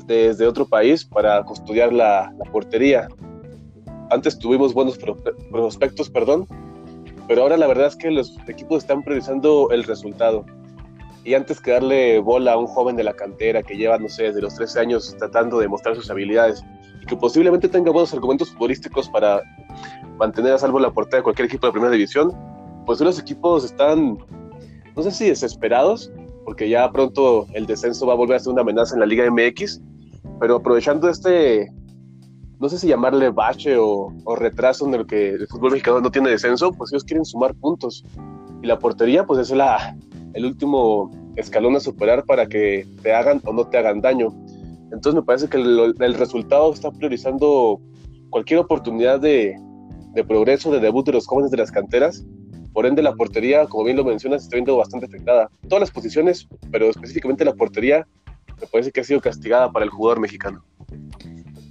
desde 0.06 0.46
otro 0.46 0.66
país 0.66 1.04
para 1.04 1.42
custodiar 1.44 1.92
la, 1.92 2.32
portería. 2.50 3.08
Antes 4.10 4.38
tuvimos 4.38 4.74
buenos 4.74 4.98
prospectos, 4.98 6.10
perdón, 6.10 6.46
pero 7.28 7.42
ahora 7.42 7.56
la 7.56 7.66
verdad 7.66 7.86
es 7.86 7.96
que 7.96 8.10
los 8.10 8.36
equipos 8.46 8.78
están 8.78 9.02
priorizando 9.02 9.70
el 9.70 9.84
resultado. 9.84 10.44
Y 11.24 11.34
antes 11.34 11.60
que 11.60 11.70
darle 11.70 12.18
bola 12.18 12.54
a 12.54 12.58
un 12.58 12.66
joven 12.66 12.96
de 12.96 13.04
la 13.04 13.14
cantera 13.14 13.62
que 13.62 13.76
lleva, 13.76 13.96
no 13.96 14.08
sé, 14.08 14.24
desde 14.24 14.42
los 14.42 14.54
13 14.56 14.80
años 14.80 15.16
tratando 15.18 15.58
de 15.60 15.68
mostrar 15.68 15.94
sus 15.94 16.10
habilidades 16.10 16.64
y 17.00 17.06
que 17.06 17.16
posiblemente 17.16 17.68
tenga 17.68 17.92
buenos 17.92 18.12
argumentos 18.12 18.50
futbolísticos 18.50 19.08
para 19.08 19.40
mantener 20.18 20.52
a 20.52 20.58
salvo 20.58 20.80
la 20.80 20.90
portería 20.90 21.18
de 21.18 21.22
cualquier 21.22 21.46
equipo 21.46 21.66
de 21.66 21.72
primera 21.72 21.92
división, 21.92 22.32
pues 22.86 23.00
los 23.00 23.18
equipos 23.18 23.64
están, 23.64 24.18
no 24.96 25.02
sé 25.02 25.10
si 25.12 25.28
desesperados, 25.28 26.10
porque 26.52 26.68
ya 26.68 26.92
pronto 26.92 27.46
el 27.54 27.64
descenso 27.64 28.04
va 28.06 28.12
a 28.12 28.16
volver 28.16 28.36
a 28.36 28.38
ser 28.38 28.52
una 28.52 28.60
amenaza 28.60 28.94
en 28.94 29.00
la 29.00 29.06
Liga 29.06 29.24
MX, 29.30 29.80
pero 30.38 30.56
aprovechando 30.56 31.08
este, 31.08 31.72
no 32.60 32.68
sé 32.68 32.78
si 32.78 32.88
llamarle 32.88 33.30
bache 33.30 33.78
o, 33.78 34.12
retraso 34.36 34.86
en 34.86 34.92
el 34.92 35.06
que 35.06 35.30
el 35.30 35.46
fútbol 35.46 35.70
mexicano 35.70 36.02
no 36.02 36.10
tiene 36.10 36.28
descenso, 36.28 36.70
pues 36.72 36.92
ellos 36.92 37.04
quieren 37.04 37.24
sumar 37.24 37.54
puntos. 37.54 38.04
Y 38.62 38.66
la 38.66 38.78
portería, 38.78 39.24
pues 39.24 39.40
es 39.40 39.58
el 40.34 40.44
último 40.44 41.10
escalón 41.36 41.74
a 41.76 41.80
superar 41.80 42.26
para 42.26 42.46
que 42.46 42.86
te 43.02 43.14
hagan 43.14 43.40
o 43.46 43.54
no 43.54 43.66
te 43.66 43.78
hagan 43.78 44.02
daño. 44.02 44.28
Entonces 44.92 45.14
me 45.14 45.22
parece 45.22 45.48
que 45.48 45.56
el 45.56 46.14
resultado 46.18 46.70
está 46.70 46.90
priorizando 46.90 47.80
cualquier 48.28 48.60
oportunidad 48.60 49.20
de 49.20 49.56
progreso, 50.28 50.70
de 50.70 50.80
debut 50.80 51.06
de 51.06 51.12
los 51.12 51.26
jóvenes 51.26 51.50
de 51.50 51.56
las 51.56 51.72
canteras. 51.72 52.26
Por 52.72 52.86
ende, 52.86 53.02
la 53.02 53.14
portería, 53.14 53.66
como 53.66 53.84
bien 53.84 53.96
lo 53.96 54.04
mencionas, 54.04 54.44
está 54.44 54.56
viendo 54.56 54.76
bastante 54.76 55.06
afectada. 55.06 55.50
Todas 55.68 55.80
las 55.80 55.90
posiciones, 55.90 56.48
pero 56.70 56.90
específicamente 56.90 57.44
la 57.44 57.54
portería, 57.54 58.06
me 58.60 58.66
parece 58.66 58.92
que 58.92 59.00
ha 59.00 59.04
sido 59.04 59.20
castigada 59.20 59.70
para 59.70 59.84
el 59.84 59.90
jugador 59.90 60.20
mexicano. 60.20 60.64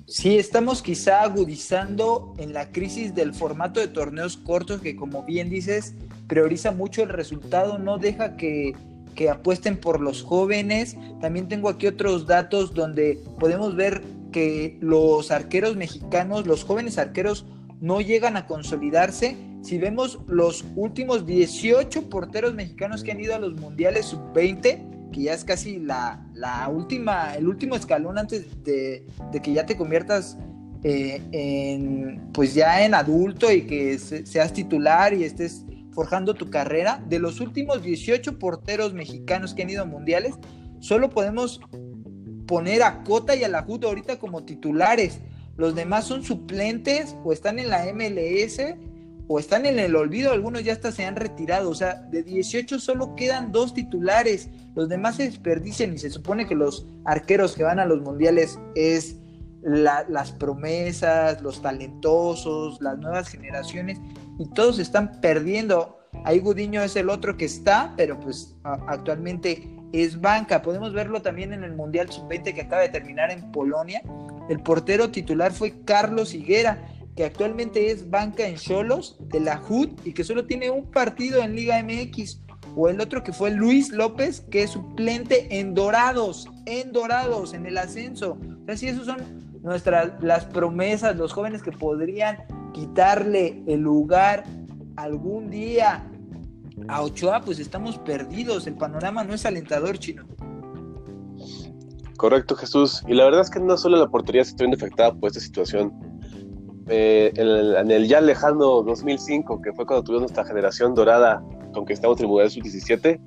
Sí, 0.08 0.38
estamos 0.38 0.82
quizá 0.82 1.22
agudizando 1.24 2.34
en 2.38 2.52
la 2.52 2.72
crisis 2.72 3.16
del 3.16 3.34
formato 3.34 3.80
de 3.80 3.88
torneos 3.88 4.36
cortos 4.36 4.82
que, 4.82 4.96
como 4.96 5.24
bien 5.24 5.50
dices, 5.50 5.96
prioriza 6.28 6.72
mucho 6.72 7.02
el 7.02 7.10
resultado, 7.10 7.80
no 7.80 7.98
deja 7.98 8.36
que, 8.36 8.76
que 9.16 9.30
apuesten 9.30 9.78
por 9.78 10.02
los 10.02 10.22
jóvenes. 10.22 10.98
También 11.22 11.48
tengo 11.48 11.70
aquí 11.70 11.88
otros 11.88 12.28
datos 12.28 12.74
donde 12.74 13.24
podemos 13.40 13.76
ver 13.76 14.02
que 14.34 14.78
los 14.82 15.32
arqueros 15.32 15.78
mexicanos, 15.78 16.46
los 16.46 16.66
jóvenes 16.66 16.98
arqueros, 16.98 17.46
no 17.80 18.02
llegan 18.02 18.38
a 18.38 18.48
consolidarse. 18.48 19.38
Si 19.62 19.78
vemos 19.78 20.20
los 20.28 20.66
últimos 20.76 21.26
18 21.26 22.10
porteros 22.10 22.54
mexicanos 22.54 23.04
que 23.04 23.12
han 23.12 23.20
ido 23.20 23.36
a 23.36 23.40
los 23.40 23.54
mundiales 23.54 24.08
sub-20, 24.08 25.12
que 25.12 25.22
ya 25.22 25.34
es 25.34 25.44
casi 25.44 25.78
la, 25.78 26.20
última, 26.72 27.36
el 27.36 27.48
último 27.48 27.76
escalón 27.76 28.18
antes 28.18 28.64
de, 28.64 29.06
que 29.44 29.54
ya 29.54 29.66
te 29.66 29.78
conviertas 29.78 30.38
eh, 30.84 31.22
en, 31.32 32.30
pues 32.34 32.56
ya 32.56 32.84
en 32.84 32.96
adulto 32.96 33.52
y 33.52 33.64
que 33.64 34.00
seas 34.00 34.52
titular 34.52 35.14
y 35.14 35.26
estés 35.26 35.64
forjando 35.92 36.34
tu 36.34 36.50
carrera, 36.50 37.04
de 37.08 37.20
los 37.20 37.40
últimos 37.40 37.84
18 37.84 38.40
porteros 38.40 38.94
mexicanos 38.94 39.54
que 39.54 39.62
han 39.62 39.70
ido 39.70 39.84
a 39.84 39.86
mundiales, 39.86 40.36
solo 40.80 41.10
podemos 41.10 41.60
poner 42.48 42.82
a 42.82 43.04
Cota 43.04 43.36
y 43.36 43.44
a 43.44 43.50
la 43.50 43.62
Jud 43.62 43.84
ahorita 43.84 44.18
como 44.18 44.44
titulares. 44.44 45.20
Los 45.58 45.76
demás 45.76 46.06
son 46.06 46.24
suplentes 46.24 47.16
o 47.24 47.34
están 47.34 47.60
en 47.60 47.70
la 47.70 47.86
MLS 47.94 48.60
o 49.34 49.40
están 49.40 49.66
en 49.66 49.80
el 49.80 49.96
olvido, 49.96 50.34
algunos 50.34 50.62
ya 50.66 50.74
hasta 50.74 50.92
se 50.92 51.06
han 51.06 51.16
retirado, 51.16 51.70
o 51.70 51.74
sea, 51.74 52.02
de 52.12 52.22
18 52.22 52.82
solo 52.82 53.16
quedan 53.16 53.54
dos 53.54 53.74
titulares, 53.74 54.50
los 54.76 54.90
demás 54.90 55.16
se 55.16 55.24
desperdician 55.24 55.94
y 55.94 56.00
se 56.00 56.10
supone 56.10 56.46
que 56.46 56.54
los 56.54 56.86
arqueros 57.06 57.56
que 57.56 57.64
van 57.64 57.80
a 57.80 57.86
los 57.86 58.02
mundiales 58.02 58.60
es 58.76 59.16
las 59.64 60.34
promesas, 60.34 61.42
los 61.42 61.62
talentosos, 61.62 62.82
las 62.82 62.98
nuevas 62.98 63.30
generaciones 63.30 64.00
y 64.38 64.50
todos 64.50 64.80
están 64.80 65.22
perdiendo. 65.22 66.00
Ahí 66.26 66.40
Gudiño 66.40 66.82
es 66.82 66.98
el 66.98 67.10
otro 67.10 67.38
que 67.38 67.46
está, 67.46 67.94
pero 67.96 68.20
pues 68.20 68.58
actualmente 68.64 69.66
es 69.94 70.20
banca. 70.20 70.62
Podemos 70.62 70.92
verlo 70.92 71.22
también 71.22 71.54
en 71.54 71.64
el 71.64 71.74
Mundial 71.74 72.12
Sub-20 72.12 72.54
que 72.54 72.62
acaba 72.62 72.82
de 72.82 72.90
terminar 72.90 73.32
en 73.32 73.50
Polonia. 73.54 74.02
El 74.50 74.60
portero 74.62 75.10
titular 75.10 75.54
fue 75.54 75.86
Carlos 75.86 76.34
Higuera, 76.34 76.86
que 77.16 77.26
actualmente 77.26 77.92
es 77.92 78.10
banca 78.10 78.48
en 78.48 78.56
Cholos 78.56 79.18
de 79.20 79.40
la 79.40 79.62
HUD 79.68 79.90
y 80.06 80.14
que 80.14 80.24
solo 80.24 80.46
tiene 80.46 80.70
un 80.70 80.86
partido 80.86 81.42
en 81.42 81.56
Liga 81.56 81.82
MX. 81.84 82.42
O 82.76 82.88
el 82.88 83.02
otro 83.02 83.24
que 83.24 83.34
fue 83.34 83.52
Luis 83.52 83.92
López, 83.92 84.46
que 84.50 84.64
es 84.64 84.72
suplente 84.72 85.60
en 85.60 85.74
Dorados, 85.74 86.48
en 86.66 86.94
Dorados, 86.94 87.54
en 87.54 87.66
el 87.66 87.78
ascenso. 87.78 88.38
O 88.62 88.66
sea, 88.66 88.78
si 88.78 88.88
esos 88.88 89.06
son 89.06 89.60
nuestras 89.62 90.22
las 90.24 90.46
promesas, 90.46 91.18
los 91.18 91.34
jóvenes 91.34 91.62
que 91.62 91.72
podrían 91.72 92.38
quitarle 92.74 93.62
el 93.68 93.82
lugar 93.82 94.46
algún 94.96 95.50
día 95.50 96.08
a 96.88 97.02
Ochoa, 97.02 97.42
pues 97.42 97.60
estamos 97.60 97.98
perdidos. 97.98 98.68
El 98.68 98.76
panorama 98.76 99.24
no 99.24 99.34
es 99.34 99.46
alentador, 99.46 99.98
chino. 100.00 100.24
Correcto, 102.18 102.56
Jesús. 102.56 103.04
Y 103.08 103.14
la 103.14 103.26
verdad 103.26 103.42
es 103.42 103.50
que 103.50 103.60
no 103.60 103.78
solo 103.78 103.98
la 103.98 104.08
portería 104.08 104.44
se 104.44 104.52
está 104.52 104.64
viendo 104.64 104.78
afectada 104.78 105.14
por 105.14 105.28
esta 105.28 105.40
situación. 105.40 105.92
Eh, 106.94 107.32
en, 107.38 107.90
el, 107.90 108.06
ya 108.06 108.20
lejano 108.20 108.84
2005, 108.84 109.62
que 109.62 109.72
fue 109.72 109.86
cuando 109.86 110.04
tuvimos 110.04 110.24
nuestra 110.24 110.44
generación 110.44 110.94
dorada, 110.94 111.42
conquistamos 111.74 112.20
el 112.20 112.28
Mundial 112.28 112.52
Sub-17, 112.52 113.18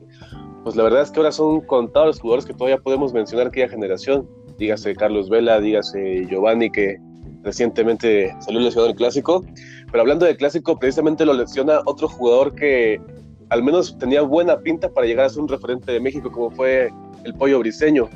pues 0.65 0.77
la 0.77 0.83
verdad 0.83 1.01
es 1.01 1.11
que 1.11 1.21
ahora 1.21 1.33
son 1.33 1.63
contados 1.63 2.09
los 2.09 2.21
jugadores 2.21 2.45
que 2.45 2.53
todavía 2.53 2.77
podemos 2.77 3.15
mencionar 3.15 3.47
aquella 3.47 3.71
generación. 3.71 4.29
Dígase 4.59 4.95
Carlos 4.95 5.31
Vela, 5.31 5.61
dígase 5.61 6.27
Giovanni, 6.29 6.71
que 6.71 6.99
recientemente 7.43 8.37
salió 8.41 8.61
lesionado 8.61 8.91
el 8.91 8.97
clásico. 8.97 9.43
Pero 9.91 10.03
hablando 10.03 10.27
del 10.27 10.37
clásico, 10.37 10.79
precisamente 10.79 11.25
lo 11.25 11.33
lesiona 11.33 11.81
otro 11.87 12.07
jugador 12.07 12.55
que 12.55 13.01
al 13.49 13.63
menos 13.63 13.97
tenía 13.97 14.21
buena 14.21 14.59
pinta 14.59 14.91
para 14.91 15.07
llegar 15.07 15.25
a 15.25 15.31
ser 15.31 15.41
un 15.41 15.49
referente 15.49 15.91
de 15.91 16.01
México, 16.01 16.31
como 16.31 16.51
fue 16.51 16.91
el 17.25 17.33
Pollo 17.33 17.61
Briseño. 17.61 18.11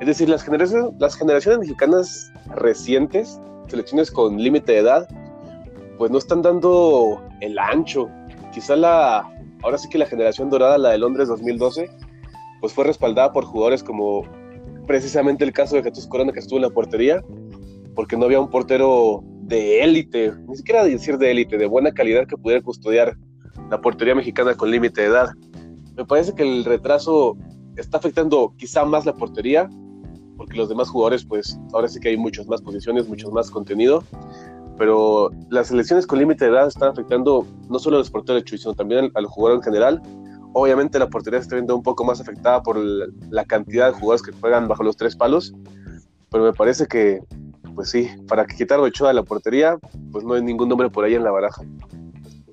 Es 0.00 0.06
decir, 0.06 0.28
las 0.28 0.42
generaciones, 0.42 0.92
las 0.98 1.14
generaciones 1.16 1.60
mexicanas 1.60 2.32
recientes, 2.54 3.40
selecciones 3.68 4.10
con 4.10 4.36
límite 4.38 4.72
de 4.72 4.78
edad, 4.78 5.08
pues 5.96 6.10
no 6.10 6.18
están 6.18 6.42
dando 6.42 7.22
el 7.40 7.58
ancho. 7.58 8.08
Quizá 8.52 8.76
la, 8.76 9.30
ahora 9.62 9.78
sí 9.78 9.88
que 9.88 9.98
la 9.98 10.06
generación 10.06 10.50
dorada, 10.50 10.78
la 10.78 10.90
de 10.90 10.98
Londres 10.98 11.28
2012, 11.28 11.90
pues 12.60 12.72
fue 12.72 12.84
respaldada 12.84 13.32
por 13.32 13.44
jugadores 13.44 13.82
como 13.82 14.22
precisamente 14.86 15.44
el 15.44 15.52
caso 15.52 15.76
de 15.76 15.82
Jesús 15.82 16.06
Corona 16.06 16.32
que 16.32 16.40
estuvo 16.40 16.58
en 16.58 16.62
la 16.62 16.70
portería, 16.70 17.22
porque 17.94 18.16
no 18.16 18.24
había 18.24 18.40
un 18.40 18.50
portero 18.50 19.22
de 19.42 19.82
élite, 19.82 20.32
ni 20.46 20.56
siquiera 20.56 20.84
decir 20.84 21.18
de 21.18 21.30
élite, 21.30 21.58
de 21.58 21.66
buena 21.66 21.92
calidad 21.92 22.26
que 22.26 22.36
pudiera 22.36 22.62
custodiar 22.62 23.16
la 23.70 23.80
portería 23.80 24.14
mexicana 24.14 24.54
con 24.54 24.70
límite 24.70 25.02
de 25.02 25.08
edad. 25.08 25.28
Me 25.96 26.04
parece 26.04 26.34
que 26.34 26.42
el 26.42 26.64
retraso 26.64 27.36
está 27.76 27.98
afectando 27.98 28.54
quizá 28.56 28.84
más 28.84 29.04
la 29.04 29.14
portería, 29.14 29.68
porque 30.48 30.60
los 30.60 30.70
demás 30.70 30.88
jugadores, 30.88 31.26
pues 31.26 31.58
ahora 31.74 31.88
sí 31.88 32.00
que 32.00 32.08
hay 32.08 32.16
muchas 32.16 32.46
más 32.46 32.62
posiciones, 32.62 33.06
mucho 33.06 33.30
más 33.30 33.50
contenido, 33.50 34.02
pero 34.78 35.30
las 35.50 35.66
selecciones 35.66 36.06
con 36.06 36.18
límite 36.18 36.46
de 36.46 36.52
edad 36.52 36.68
están 36.68 36.88
afectando 36.88 37.46
no 37.68 37.78
solo 37.78 37.96
a 37.96 37.98
los 37.98 38.10
porteros, 38.10 38.44
sino 38.46 38.72
también 38.72 39.10
al, 39.14 39.26
jugador 39.26 39.58
en 39.58 39.62
general. 39.62 40.02
Obviamente 40.54 40.98
la 40.98 41.10
portería 41.10 41.38
se 41.40 41.42
está 41.42 41.56
viendo 41.56 41.76
un 41.76 41.82
poco 41.82 42.02
más 42.02 42.18
afectada 42.22 42.62
por 42.62 42.78
la 42.78 43.44
cantidad 43.44 43.88
de 43.88 43.92
jugadores 43.92 44.22
que 44.22 44.32
juegan 44.40 44.68
bajo 44.68 44.82
los 44.82 44.96
tres 44.96 45.14
palos, 45.14 45.52
pero 46.30 46.44
me 46.44 46.54
parece 46.54 46.86
que, 46.86 47.20
pues 47.74 47.90
sí, 47.90 48.08
para 48.26 48.46
quitar 48.46 48.80
Ochoa 48.80 49.08
de 49.08 49.14
la 49.14 49.24
portería, 49.24 49.76
pues 50.10 50.24
no 50.24 50.32
hay 50.32 50.42
ningún 50.42 50.70
nombre 50.70 50.88
por 50.88 51.04
ahí 51.04 51.14
en 51.14 51.24
la 51.24 51.30
baraja. 51.30 51.62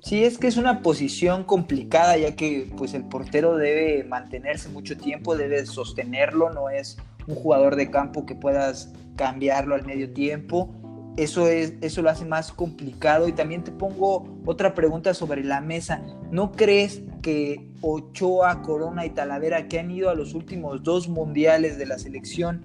Sí, 0.02 0.22
es 0.22 0.36
que 0.36 0.48
es 0.48 0.58
una 0.58 0.82
posición 0.82 1.44
complicada 1.44 2.18
ya 2.18 2.36
que 2.36 2.70
pues 2.76 2.92
el 2.92 3.04
portero 3.04 3.56
debe 3.56 4.04
mantenerse 4.04 4.68
mucho 4.68 4.98
tiempo, 4.98 5.34
debe 5.34 5.64
sostenerlo, 5.64 6.50
no 6.50 6.68
es 6.68 6.98
un 7.26 7.34
jugador 7.34 7.76
de 7.76 7.90
campo 7.90 8.26
que 8.26 8.34
puedas 8.34 8.92
cambiarlo 9.16 9.74
al 9.74 9.84
medio 9.84 10.12
tiempo. 10.12 10.74
Eso, 11.16 11.48
es, 11.48 11.74
eso 11.80 12.02
lo 12.02 12.10
hace 12.10 12.24
más 12.24 12.52
complicado. 12.52 13.28
Y 13.28 13.32
también 13.32 13.64
te 13.64 13.72
pongo 13.72 14.28
otra 14.44 14.74
pregunta 14.74 15.14
sobre 15.14 15.42
la 15.44 15.60
mesa. 15.60 16.02
¿No 16.30 16.52
crees 16.52 17.02
que 17.22 17.70
Ochoa, 17.80 18.62
Corona 18.62 19.06
y 19.06 19.10
Talavera, 19.10 19.68
que 19.68 19.78
han 19.78 19.90
ido 19.90 20.10
a 20.10 20.14
los 20.14 20.34
últimos 20.34 20.82
dos 20.82 21.08
mundiales 21.08 21.78
de 21.78 21.86
la 21.86 21.98
selección, 21.98 22.62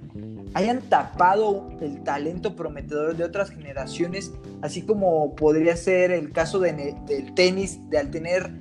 hayan 0.53 0.81
tapado 0.81 1.69
el 1.81 2.03
talento 2.03 2.55
prometedor 2.55 3.15
de 3.15 3.23
otras 3.23 3.49
generaciones, 3.49 4.33
así 4.61 4.81
como 4.81 5.35
podría 5.35 5.77
ser 5.77 6.11
el 6.11 6.31
caso 6.31 6.59
del 6.59 7.33
tenis, 7.35 7.79
de 7.89 7.97
al 7.97 8.11
tener 8.11 8.51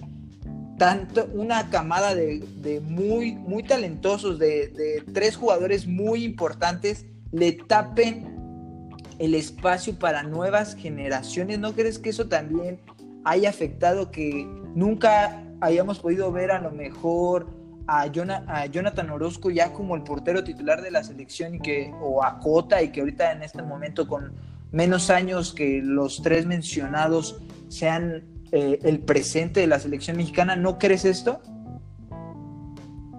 tanto 0.81 1.29
una 1.35 1.69
camada 1.69 2.15
de, 2.15 2.81
muy, 2.83 3.33
muy 3.33 3.63
talentosos, 3.63 4.39
de, 4.39 4.69
de, 4.69 5.05
tres 5.13 5.37
jugadores 5.37 5.87
muy 5.87 6.25
importantes, 6.25 7.05
le 7.33 7.53
tapen 7.53 8.97
el 9.19 9.35
espacio 9.35 9.99
para 9.99 10.23
nuevas 10.23 10.75
generaciones. 10.75 11.59
¿No 11.59 11.75
crees 11.75 11.99
que 11.99 12.09
eso 12.09 12.29
también 12.29 12.81
haya 13.25 13.51
afectado 13.51 14.11
que 14.11 14.47
nunca 14.75 15.45
hayamos 15.61 15.99
podido 15.99 16.33
ver 16.33 16.51
a 16.51 16.59
lo 16.61 16.71
mejor 16.71 17.49
a, 17.87 18.07
Jonathan 18.07 19.11
Orozco 19.11 19.51
ya 19.51 19.75
como 19.75 19.97
el 19.97 20.03
portero 20.03 20.43
titular 20.45 20.81
de 20.81 20.93
la 20.93 21.05
selección 21.05 21.57
y 21.57 21.61
que, 21.61 21.93
o 22.01 22.25
a 22.25 22.39
Cota 22.39 22.83
y 22.83 22.91
que 22.91 23.01
ahorita 23.01 23.33
en 23.33 23.43
este 23.43 23.63
momento 23.63 24.09
con 24.09 24.33
menos 24.73 25.11
años 25.11 25.53
que 25.53 25.83
los 25.85 26.23
tres 26.23 26.47
mencionados 26.47 27.39
sean 27.69 28.40
eh, 28.53 28.79
el 28.83 29.01
presente 29.01 29.61
de 29.61 29.67
la 29.67 29.79
selección 29.79 30.17
mexicana, 30.17 30.57
¿no 30.57 30.79
crees 30.79 31.05
esto? 31.05 31.41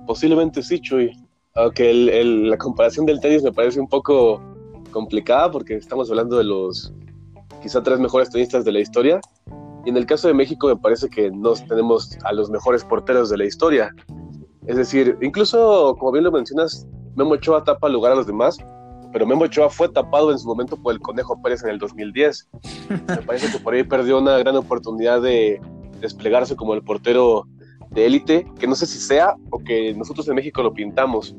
Posiblemente 0.08 0.62
sí, 0.62 0.80
Chuy. 0.80 1.12
Aunque 1.54 1.94
la 1.94 2.58
comparación 2.58 3.06
del 3.06 3.20
tenis 3.20 3.44
me 3.44 3.52
parece 3.52 3.80
un 3.80 3.88
poco 3.88 4.42
complicada 4.92 5.52
porque 5.52 5.76
estamos 5.76 6.10
hablando 6.10 6.38
de 6.38 6.46
los 6.46 6.94
quizá 7.62 7.84
tres 7.84 8.00
mejores 8.00 8.30
tenistas 8.30 8.66
de 8.66 8.72
la 8.72 8.80
historia. 8.80 9.20
Y 9.86 9.90
en 9.90 9.98
el 9.98 10.06
caso 10.06 10.28
de 10.28 10.34
México 10.34 10.68
me 10.68 10.78
parece 10.78 11.10
que 11.10 11.32
no 11.32 11.54
tenemos 11.54 12.18
a 12.24 12.34
los 12.34 12.50
mejores 12.50 12.84
porteros 12.84 13.30
de 13.30 13.38
la 13.38 13.46
historia. 13.46 13.94
Es 14.68 14.78
decir, 14.78 15.18
incluso, 15.22 15.96
como 16.00 16.12
bien 16.12 16.24
lo 16.24 16.32
mencionas, 16.32 16.88
Memo 17.16 17.32
Ochoa 17.32 17.64
tapa 17.64 17.90
lugar 17.90 18.12
a 18.12 18.16
los 18.16 18.28
demás, 18.28 18.58
pero 19.12 19.26
Memo 19.26 19.44
Ochoa 19.44 19.70
fue 19.70 19.90
tapado 19.90 20.32
en 20.32 20.40
su 20.40 20.48
momento 20.48 20.78
por 20.78 20.94
el 20.94 21.00
Conejo 21.00 21.42
Pérez 21.42 21.64
en 21.64 21.70
el 21.70 21.80
2010. 21.80 22.50
Me 22.90 23.18
parece 23.26 23.52
que 23.52 23.60
por 23.64 23.74
ahí 23.74 23.84
perdió 23.84 24.20
una 24.20 24.38
gran 24.38 24.56
oportunidad 24.56 25.22
de 25.22 25.62
desplegarse 26.00 26.56
como 26.56 26.74
el 26.74 26.82
portero 26.82 27.48
de 27.92 28.06
élite, 28.06 28.46
que 28.60 28.68
no 28.68 28.76
sé 28.76 28.86
si 28.86 28.98
sea 28.98 29.36
o 29.50 29.60
que 29.60 29.94
nosotros 29.94 30.28
en 30.28 30.36
México 30.36 30.64
lo 30.64 30.74
pintamos. 30.74 31.36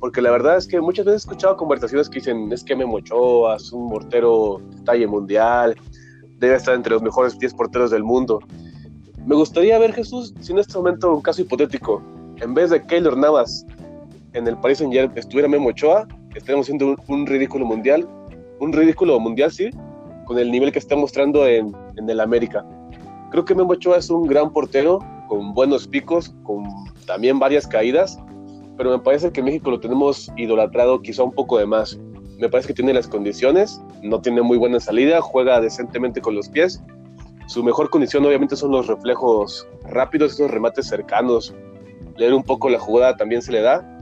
Porque 0.00 0.22
la 0.22 0.30
verdad 0.30 0.56
es 0.56 0.68
que 0.68 0.80
muchas 0.80 1.06
veces 1.06 1.22
he 1.22 1.26
escuchado 1.26 1.56
conversaciones 1.56 2.08
que 2.08 2.20
dicen, 2.20 2.52
es 2.52 2.62
que 2.62 2.76
Memo 2.76 2.96
Ochoa 2.96 3.56
es 3.56 3.72
un 3.72 3.90
portero 3.90 4.60
de 4.70 4.82
talla 4.82 5.08
mundial, 5.08 5.74
debe 6.38 6.54
estar 6.54 6.74
entre 6.74 6.92
los 6.92 7.02
mejores 7.02 7.38
10 7.38 7.54
porteros 7.54 7.90
del 7.90 8.04
mundo. 8.04 8.38
Me 9.26 9.34
gustaría 9.34 9.78
ver, 9.78 9.92
Jesús, 9.92 10.32
si 10.40 10.52
en 10.52 10.58
este 10.58 10.74
momento, 10.78 11.12
un 11.14 11.20
caso 11.20 11.42
hipotético, 11.42 12.00
en 12.36 12.54
vez 12.54 12.70
de 12.70 12.80
Keylor 12.86 13.16
Navas 13.16 13.66
en 14.34 14.46
el 14.46 14.56
Paris 14.58 14.78
Saint 14.78 14.92
Germain 14.92 15.18
estuviera 15.18 15.48
Memo 15.48 15.70
Ochoa, 15.70 16.06
estaríamos 16.38 16.66
haciendo 16.66 16.96
un, 17.06 17.26
ridículo 17.26 17.66
mundial, 17.66 18.08
un 18.60 18.72
ridículo 18.72 19.18
mundial, 19.20 19.50
sí, 19.52 19.70
con 20.24 20.38
el 20.38 20.50
nivel 20.50 20.72
que 20.72 20.78
está 20.78 20.96
mostrando 20.96 21.46
en, 21.46 21.72
en 21.96 22.08
el 22.08 22.20
América. 22.20 22.64
Creo 23.30 23.44
que 23.44 23.54
Memo 23.54 23.72
Ochoa 23.72 23.98
es 23.98 24.10
un 24.10 24.26
gran 24.26 24.52
portero, 24.52 25.00
con 25.28 25.52
buenos 25.54 25.86
picos, 25.86 26.34
con 26.42 26.64
también 27.06 27.38
varias 27.38 27.66
caídas, 27.66 28.18
pero 28.76 28.90
me 28.90 28.98
parece 28.98 29.30
que 29.32 29.42
México 29.42 29.70
lo 29.70 29.80
tenemos 29.80 30.30
idolatrado 30.36 31.02
quizá 31.02 31.24
un 31.24 31.32
poco 31.32 31.58
de 31.58 31.66
más. 31.66 31.98
Me 32.38 32.48
parece 32.48 32.68
que 32.68 32.74
tiene 32.74 32.94
las 32.94 33.08
condiciones, 33.08 33.82
no 34.02 34.20
tiene 34.20 34.40
muy 34.42 34.56
buena 34.56 34.80
salida, 34.80 35.20
juega 35.20 35.60
decentemente 35.60 36.20
con 36.20 36.34
los 36.34 36.48
pies. 36.48 36.82
Su 37.48 37.64
mejor 37.64 37.90
condición 37.90 38.24
obviamente 38.24 38.56
son 38.56 38.70
los 38.70 38.86
reflejos 38.86 39.66
rápidos, 39.84 40.34
esos 40.34 40.50
remates 40.50 40.86
cercanos, 40.86 41.54
leer 42.16 42.34
un 42.34 42.42
poco 42.42 42.68
la 42.68 42.78
jugada 42.78 43.16
también 43.16 43.42
se 43.42 43.52
le 43.52 43.62
da, 43.62 43.97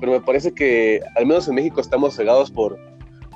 pero 0.00 0.12
me 0.12 0.20
parece 0.20 0.52
que 0.52 1.00
al 1.16 1.26
menos 1.26 1.48
en 1.48 1.54
México 1.54 1.80
estamos 1.80 2.14
cegados 2.14 2.50
por, 2.50 2.78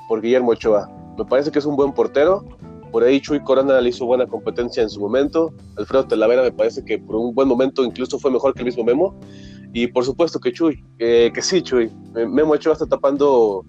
por 0.09 0.21
Guillermo 0.21 0.51
Ochoa. 0.51 0.91
Me 1.17 1.25
parece 1.25 1.51
que 1.51 1.59
es 1.59 1.65
un 1.65 1.77
buen 1.77 1.93
portero, 1.93 2.45
por 2.91 3.03
ahí 3.03 3.21
Chuy 3.21 3.41
Corona 3.41 3.81
le 3.81 3.91
hizo 3.91 4.07
buena 4.07 4.27
competencia 4.27 4.83
en 4.83 4.89
su 4.89 5.01
momento, 5.01 5.53
Alfredo 5.77 6.07
Talavera 6.07 6.43
me 6.43 6.53
parece 6.53 6.85
que 6.85 6.99
por 6.99 7.17
un 7.17 7.35
buen 7.35 7.49
momento 7.49 7.85
incluso 7.85 8.19
fue 8.19 8.31
mejor 8.31 8.55
que 8.55 8.61
el 8.61 8.67
mismo 8.67 8.85
Memo, 8.85 9.15
y 9.73 9.89
por 9.89 10.05
supuesto 10.05 10.41
que 10.41 10.53
Chuy, 10.53 10.83
que 10.99 11.43
sí 11.43 11.63
Chuy, 11.63 11.91
Memo 12.15 12.53
Ochoa 12.53 12.73
está 12.73 12.87
tapando 12.87 13.65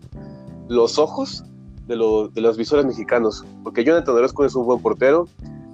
los 0.69 0.97
ojos 0.97 1.43
de, 1.87 1.95
de 1.95 2.41
los 2.41 2.57
visores 2.57 2.85
mexicanos, 2.85 3.43
porque 3.63 3.83
Jonathan 3.83 4.15
Orozco 4.15 4.45
es 4.45 4.55
un 4.55 4.65
buen 4.65 4.79
portero, 4.79 5.27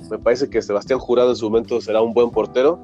me 0.10 0.17
parece 0.17 0.50
que 0.50 0.62
Sebastián 0.62 1.00
Jurado 1.00 1.31
en 1.31 1.36
su 1.36 1.50
momento 1.50 1.81
será 1.81 2.01
un 2.01 2.13
buen 2.13 2.31
portero, 2.31 2.79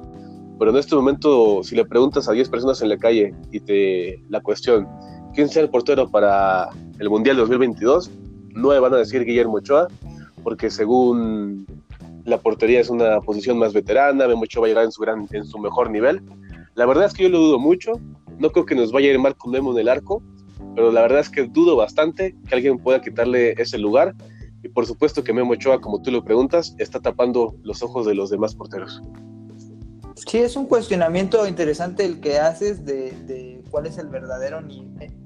pero 0.62 0.70
en 0.70 0.78
este 0.78 0.94
momento, 0.94 1.64
si 1.64 1.74
le 1.74 1.84
preguntas 1.84 2.28
a 2.28 2.32
10 2.32 2.48
personas 2.48 2.80
en 2.82 2.88
la 2.88 2.96
calle 2.96 3.34
y 3.50 3.58
te 3.58 4.22
la 4.28 4.40
cuestión, 4.40 4.86
¿quién 5.34 5.48
sea 5.48 5.60
el 5.60 5.70
portero 5.70 6.08
para 6.08 6.68
el 7.00 7.10
Mundial 7.10 7.36
2022? 7.36 8.12
No 8.54 8.68
me 8.68 8.78
van 8.78 8.94
a 8.94 8.98
decir 8.98 9.24
Guillermo 9.24 9.54
Ochoa, 9.54 9.88
porque 10.44 10.70
según 10.70 11.66
la 12.24 12.38
portería 12.38 12.78
es 12.78 12.90
una 12.90 13.20
posición 13.22 13.58
más 13.58 13.72
veterana, 13.72 14.28
Memo 14.28 14.42
Ochoa 14.42 14.60
va 14.60 14.66
a 14.66 14.68
llegar 14.68 14.84
en 14.84 14.92
su, 14.92 15.02
gran, 15.02 15.26
en 15.32 15.44
su 15.44 15.58
mejor 15.58 15.90
nivel. 15.90 16.22
La 16.76 16.86
verdad 16.86 17.06
es 17.06 17.12
que 17.12 17.24
yo 17.24 17.28
lo 17.28 17.40
dudo 17.40 17.58
mucho, 17.58 17.94
no 18.38 18.50
creo 18.50 18.64
que 18.64 18.76
nos 18.76 18.92
vaya 18.92 19.08
a 19.08 19.14
ir 19.14 19.18
mal 19.18 19.34
con 19.34 19.50
Memo 19.50 19.72
en 19.72 19.78
el 19.78 19.88
arco, 19.88 20.22
pero 20.76 20.92
la 20.92 21.02
verdad 21.02 21.18
es 21.18 21.28
que 21.28 21.42
dudo 21.42 21.74
bastante 21.74 22.36
que 22.48 22.54
alguien 22.54 22.78
pueda 22.78 23.02
quitarle 23.02 23.60
ese 23.60 23.78
lugar. 23.78 24.14
Y 24.62 24.68
por 24.68 24.86
supuesto 24.86 25.24
que 25.24 25.32
Memo 25.32 25.54
Ochoa, 25.54 25.80
como 25.80 26.00
tú 26.02 26.12
lo 26.12 26.22
preguntas, 26.22 26.76
está 26.78 27.00
tapando 27.00 27.56
los 27.64 27.82
ojos 27.82 28.06
de 28.06 28.14
los 28.14 28.30
demás 28.30 28.54
porteros. 28.54 29.02
Sí, 30.26 30.38
es 30.38 30.56
un 30.56 30.66
cuestionamiento 30.66 31.46
interesante 31.46 32.04
el 32.04 32.20
que 32.20 32.38
haces 32.38 32.84
de, 32.84 33.60
cuál 33.70 33.86
es 33.86 33.98
el 33.98 34.08
verdadero 34.08 34.60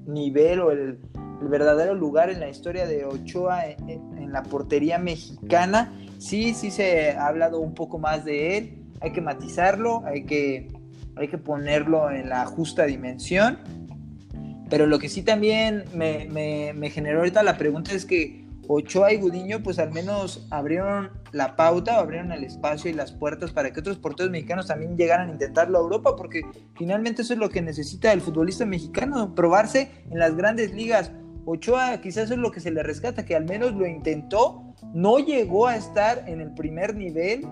nivel 0.06 0.60
o 0.60 0.70
el, 0.70 0.98
verdadero 1.42 1.94
lugar 1.94 2.30
en 2.30 2.40
la 2.40 2.48
historia 2.48 2.86
de 2.86 3.04
Ochoa 3.04 3.66
en, 3.66 4.32
la 4.32 4.42
portería 4.42 4.98
mexicana. 4.98 5.92
Sí, 6.18 6.54
sí 6.54 6.70
se 6.70 7.12
ha 7.12 7.28
hablado 7.28 7.60
un 7.60 7.74
poco 7.74 7.98
más 7.98 8.24
de 8.24 8.58
él. 8.58 8.82
Hay 9.00 9.12
que 9.12 9.20
matizarlo, 9.20 10.02
hay 10.04 10.24
que, 10.24 10.68
hay 11.14 11.28
que 11.28 11.38
ponerlo 11.38 12.10
en 12.10 12.28
la 12.28 12.44
justa 12.46 12.86
dimensión. 12.86 13.58
Pero 14.68 14.86
lo 14.86 14.98
que 14.98 15.08
sí 15.08 15.22
también 15.22 15.84
me, 15.94 16.26
me, 16.74 16.90
generó 16.90 17.18
ahorita 17.18 17.42
la 17.42 17.56
pregunta 17.56 17.92
es 17.92 18.04
que 18.04 18.45
Ochoa 18.68 19.12
y 19.12 19.18
Gudiño 19.18 19.62
pues 19.62 19.78
al 19.78 19.92
menos 19.92 20.46
abrieron 20.50 21.10
la 21.32 21.56
pauta, 21.56 21.98
abrieron 21.98 22.32
el 22.32 22.44
espacio 22.44 22.90
y 22.90 22.94
las 22.94 23.12
puertas 23.12 23.52
para 23.52 23.72
que 23.72 23.80
otros 23.80 23.98
porteros 23.98 24.30
mexicanos 24.30 24.66
también 24.66 24.96
llegaran 24.96 25.28
a 25.28 25.32
intentarlo 25.32 25.78
a 25.78 25.82
Europa, 25.82 26.16
porque 26.16 26.42
finalmente 26.76 27.22
eso 27.22 27.34
es 27.34 27.38
lo 27.38 27.48
que 27.48 27.62
necesita 27.62 28.12
el 28.12 28.20
futbolista 28.20 28.66
mexicano, 28.66 29.34
probarse 29.34 29.90
en 30.10 30.18
las 30.18 30.36
grandes 30.36 30.72
ligas. 30.72 31.12
Ochoa 31.44 32.00
quizás 32.00 32.30
es 32.30 32.38
lo 32.38 32.50
que 32.50 32.60
se 32.60 32.70
le 32.70 32.82
rescata, 32.82 33.24
que 33.24 33.36
al 33.36 33.44
menos 33.44 33.72
lo 33.72 33.86
intentó, 33.86 34.74
no 34.92 35.18
llegó 35.18 35.68
a 35.68 35.76
estar 35.76 36.24
en 36.26 36.40
el 36.40 36.52
primer 36.54 36.96
nivel 36.96 37.46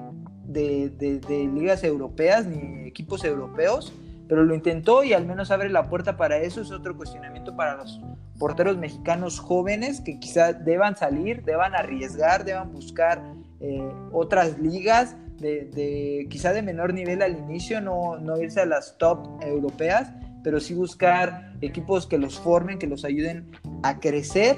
de, 0.44 0.90
de 0.90 1.48
ligas 1.52 1.84
europeas 1.84 2.46
ni 2.46 2.86
equipos 2.88 3.24
europeos, 3.24 3.92
pero 4.28 4.44
lo 4.44 4.54
intentó 4.54 5.04
y 5.04 5.12
al 5.12 5.26
menos 5.26 5.50
abre 5.50 5.70
la 5.70 5.88
puerta 5.88 6.16
para 6.16 6.38
eso. 6.38 6.60
Es 6.60 6.70
otro 6.70 6.96
cuestionamiento 6.96 7.54
para 7.56 7.76
los 7.76 8.00
porteros 8.38 8.76
mexicanos 8.76 9.38
jóvenes 9.38 10.00
que 10.00 10.18
quizás 10.18 10.64
deban 10.64 10.96
salir, 10.96 11.44
deban 11.44 11.74
arriesgar, 11.74 12.44
deban 12.44 12.72
buscar 12.72 13.22
eh, 13.60 13.88
otras 14.12 14.58
ligas 14.58 15.16
de, 15.38 16.26
quizá 16.30 16.52
de 16.52 16.62
menor 16.62 16.94
nivel 16.94 17.22
al 17.22 17.36
inicio, 17.36 17.80
no, 17.80 18.18
no 18.18 18.40
irse 18.40 18.60
a 18.60 18.66
las 18.66 18.96
top 18.98 19.42
europeas, 19.42 20.10
pero 20.42 20.60
sí 20.60 20.74
buscar 20.74 21.52
equipos 21.60 22.06
que 22.06 22.18
los 22.18 22.38
formen, 22.38 22.78
que 22.78 22.86
los 22.86 23.04
ayuden 23.04 23.50
a 23.82 23.98
crecer 23.98 24.56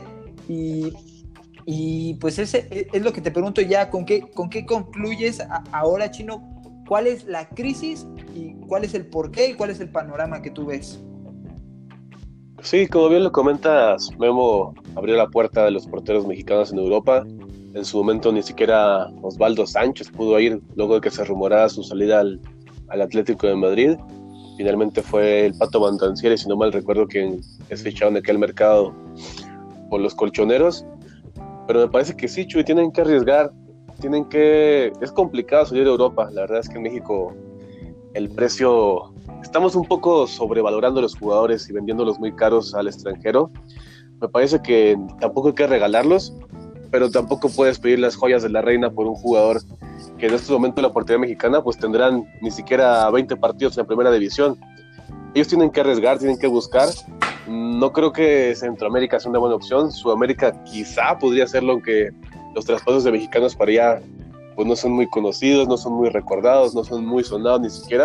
y, 0.48 0.92
y 1.64 2.14
pues 2.14 2.38
ese 2.38 2.68
es 2.70 3.02
lo 3.02 3.12
que 3.12 3.20
te 3.20 3.31
pregunto 3.31 3.61
ya, 3.61 3.90
¿con 3.90 4.05
qué, 4.05 4.20
con 4.20 4.48
qué 4.48 4.64
concluyes 4.64 5.42
ahora, 5.72 6.11
Chino? 6.11 6.56
¿Cuál 6.87 7.07
es 7.07 7.25
la 7.25 7.49
crisis 7.49 8.07
y 8.35 8.55
cuál 8.68 8.85
es 8.85 8.94
el 8.94 9.07
porqué 9.07 9.51
y 9.51 9.55
cuál 9.55 9.70
es 9.70 9.81
el 9.81 9.90
panorama 9.90 10.40
que 10.40 10.51
tú 10.51 10.66
ves? 10.66 11.03
Sí, 12.62 12.87
como 12.87 13.09
bien 13.09 13.25
lo 13.25 13.33
comentas, 13.33 14.11
Memo 14.18 14.75
abrió 14.94 15.16
la 15.16 15.29
puerta 15.29 15.64
de 15.64 15.70
los 15.70 15.87
porteros 15.87 16.27
mexicanos 16.27 16.72
en 16.72 16.79
Europa. 16.79 17.25
En 17.75 17.85
su 17.85 17.99
momento 17.99 18.33
ni 18.33 18.42
siquiera 18.42 19.09
Osvaldo 19.22 19.66
Sánchez 19.66 20.11
pudo 20.11 20.40
ir 20.40 20.61
luego 20.75 20.94
de 20.94 21.01
que 21.03 21.11
se 21.11 21.25
rumorara 21.25 21.68
su 21.68 21.83
salida 21.83 22.20
al, 22.20 22.40
Atlético 22.88 23.46
de 23.46 23.57
Madrid. 23.57 23.96
Finalmente 24.57 25.03
fue 25.03 25.46
el 25.46 25.55
Pato 25.55 25.81
Bandancieri, 25.81 26.38
si 26.38 26.49
no 26.49 26.57
mal 26.57 26.72
recuerdo, 26.72 27.07
quien 27.07 27.40
es 27.68 27.83
fichado 27.83 28.11
en 28.12 28.16
aquel 28.16 28.38
mercado 28.38 28.94
por 29.90 30.01
los 30.01 30.14
colchoneros. 30.14 30.87
Pero 31.66 31.81
me 31.81 31.88
parece 31.88 32.16
que 32.16 32.27
sí, 32.27 32.46
Chuy, 32.46 32.64
tienen 32.64 32.90
que 32.92 33.03
arriesgar. 33.03 33.53
Tienen 34.00 34.24
que. 34.26 34.92
Es 35.00 35.12
complicado 35.12 35.66
salir 35.66 35.85
de 35.85 35.90
Europa. 35.90 36.28
La 36.32 36.42
verdad 36.42 36.61
es 36.61 36.68
que 36.68 36.76
en 36.76 36.82
México 36.82 37.35
el 38.14 38.30
precio 38.30 39.12
estamos 39.42 39.76
un 39.76 39.87
poco 39.87 40.26
sobrevalorando 40.26 41.00
los 41.00 41.16
jugadores 41.16 41.68
y 41.68 41.72
vendiéndolos 41.72 42.18
muy 42.18 42.32
caros 42.32 42.74
al 42.74 42.88
extranjero. 42.88 43.50
Me 44.20 44.28
parece 44.28 44.61
que 44.62 44.98
tampoco 45.20 45.48
hay 45.48 45.54
que 45.54 45.66
regalarlos, 45.66 46.35
pero 46.90 47.11
tampoco 47.11 47.48
puedes 47.50 47.78
pedir 47.78 47.98
las 47.98 48.16
joyas 48.16 48.42
de 48.42 48.48
la 48.48 48.62
reina 48.62 48.90
por 48.90 49.06
un 49.06 49.14
jugador 49.14 49.61
que 50.18 50.26
en 50.26 50.35
este 50.35 50.52
momento 50.52 50.80
la 50.80 50.92
portería 50.92 51.18
mexicana 51.18 51.62
pues 51.62 51.78
tendrán 51.78 52.24
ni 52.40 52.50
siquiera 52.50 53.11
20 53.11 53.37
partidos 53.37 53.76
en 53.76 53.82
la 53.82 53.87
primera 53.87 54.11
división. 54.11 54.59
Ellos 55.35 55.48
tienen 55.48 55.70
que 55.70 55.80
arriesgar, 55.80 56.18
tienen 56.18 56.38
que 56.38 56.46
buscar. 56.46 56.88
No 57.46 57.92
creo 57.92 58.12
que 58.12 58.54
Centroamérica 58.54 59.20
sea 59.20 59.30
una 59.30 59.38
buena 59.38 59.56
opción. 59.56 59.92
Sudamérica 59.92 60.64
quizá 60.64 61.18
podría 61.18 61.46
serlo, 61.46 61.72
aunque 61.72 62.11
los 62.57 62.64
traspasos 62.64 63.05
de 63.05 63.12
mexicanos 63.12 63.55
para 63.55 63.71
allá 63.71 64.03
pues 64.57 64.66
no 64.66 64.75
son 64.75 64.92
muy 64.92 65.07
conocidos, 65.09 65.69
no 65.69 65.77
son 65.77 65.92
muy 65.92 66.09
recordados, 66.09 66.75
no 66.75 66.83
son 66.83 67.07
muy 67.07 67.23
sonados 67.23 67.61
ni 67.61 67.71
siquiera 67.71 68.05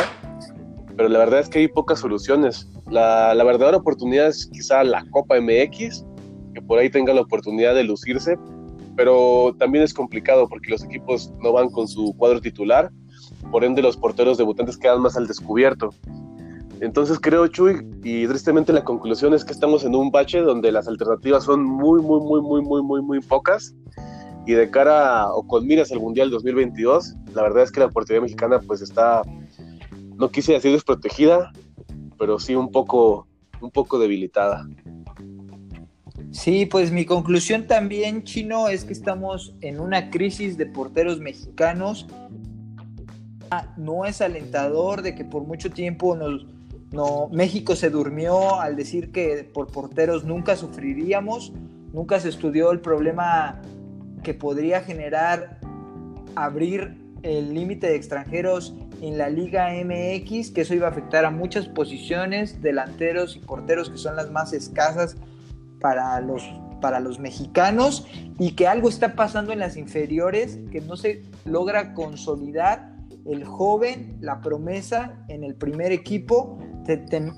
pero 0.96 1.10
la 1.10 1.20
verdad 1.20 1.40
es 1.40 1.50
que 1.50 1.58
hay 1.58 1.68
pocas 1.68 2.00
soluciones. 2.00 2.70
La, 2.88 3.34
la, 3.34 3.44
verdadera 3.44 3.78
oportunidad 3.78 4.28
es 4.28 4.46
quizá 4.48 4.84
la 4.84 5.04
Copa 5.10 5.40
MX, 5.40 6.06
que 6.54 6.62
por 6.62 6.78
ahí 6.78 6.92
tenga 6.92 7.14
la 7.14 7.22
oportunidad 7.22 7.74
de 7.74 7.84
lucirse, 7.84 8.38
pero 8.96 9.56
también 9.58 9.84
es 9.84 9.94
complicado 9.94 10.48
porque 10.48 10.70
los 10.70 10.84
equipos 10.84 11.34
no 11.40 11.54
van 11.54 11.70
con 11.70 11.88
su 11.88 12.14
cuadro 12.18 12.42
titular, 12.42 12.92
por 13.52 13.64
ende 13.64 13.82
los 13.82 13.98
porteros 13.98 14.38
debutantes 14.38 14.78
quedan 14.78 15.02
más 15.02 15.18
al 15.18 15.28
descubierto. 15.28 15.90
Entonces 16.82 17.20
creo, 17.20 17.48
Chuy, 17.48 17.84
y 18.04 18.28
tristemente 18.28 18.74
la 18.74 18.84
conclusión 18.84 19.34
es 19.34 19.46
que 19.46 19.54
estamos 19.54 19.84
en 19.84 19.96
un 19.96 20.12
bache 20.12 20.42
donde 20.42 20.72
las 20.72 20.88
alternativas 20.88 21.44
son 21.44 21.64
muy, 21.64 22.02
muy, 22.02 22.20
muy, 22.20 22.42
muy, 22.42 22.62
muy, 22.62 22.82
muy, 22.82 23.02
muy 23.02 23.20
pocas. 23.22 23.76
Y 24.46 24.54
de 24.54 24.70
cara 24.70 25.32
o 25.32 25.48
con 25.48 25.68
miras 25.68 25.92
al 25.92 26.00
Mundial 26.00 26.30
2022, 26.30 27.16
la 27.34 27.44
verdad 27.44 27.64
es 27.64 27.72
que 27.72 27.80
la 27.80 27.90
portería 27.90 28.22
mexicana 28.22 28.60
pues 28.60 28.82
está 28.82 29.24
no 30.22 30.30
quise 30.30 30.54
decir 30.54 30.72
desprotegida, 30.72 31.52
pero 32.20 32.38
sí 32.38 32.54
un 32.54 32.72
poco, 32.72 33.28
un 33.60 33.72
poco 33.72 33.98
debilitada. 33.98 34.68
Sí, 36.30 36.68
pues 36.68 36.92
mi 36.92 37.06
conclusión 37.06 37.66
también, 37.66 38.24
Chino, 38.24 38.70
es 38.70 38.86
que 38.86 38.94
estamos 38.94 39.56
en 39.62 39.80
una 39.80 40.12
crisis 40.12 40.58
de 40.58 40.68
porteros 40.68 41.20
mexicanos. 41.20 42.06
No 43.78 44.06
es 44.06 44.22
alentador 44.22 45.02
de 45.02 45.16
que 45.16 45.26
por 45.26 45.44
mucho 45.44 45.72
tiempo 45.72 46.16
nos, 46.16 46.46
no, 46.92 47.28
México 47.34 47.76
se 47.76 47.90
durmió 47.90 48.62
al 48.62 48.76
decir 48.76 49.12
que 49.12 49.50
por 49.52 49.68
porteros 49.68 50.24
nunca 50.24 50.56
sufriríamos, 50.56 51.52
nunca 51.92 52.20
se 52.20 52.30
estudió 52.30 52.72
el 52.72 52.80
problema 52.80 53.60
que 54.24 54.34
podría 54.34 54.82
generar 54.82 55.60
abrir 56.36 56.98
el 57.24 57.54
límite 57.54 57.88
de 57.88 57.96
extranjeros 57.96 58.76
en 59.02 59.18
la 59.18 59.30
Liga 59.30 59.70
MX, 59.74 60.52
que 60.52 60.62
eso 60.62 60.74
iba 60.74 60.88
a 60.88 60.92
afectar 60.92 61.26
a 61.26 61.32
muchas 61.32 61.68
posiciones, 61.68 62.62
delanteros 62.62 63.36
y 63.36 63.40
porteros 63.40 63.90
que 63.90 63.98
son 63.98 64.16
las 64.16 64.32
más 64.32 64.54
escasas 64.54 65.18
para 65.80 66.20
los, 66.22 66.44
para 66.82 67.00
los 67.00 67.20
mexicanos 67.20 68.08
y 68.40 68.52
que 68.52 68.68
algo 68.68 68.90
está 68.90 69.16
pasando 69.16 69.52
en 69.52 69.60
las 69.60 69.78
inferiores, 69.78 70.60
que 70.72 70.82
no 70.82 70.96
se 70.96 71.24
logra 71.46 71.94
consolidar 71.94 72.92
el 73.26 73.44
joven, 73.44 74.18
la 74.20 74.42
promesa 74.42 75.24
en 75.28 75.44
el 75.44 75.56
primer 75.56 75.92
equipo. 75.92 76.60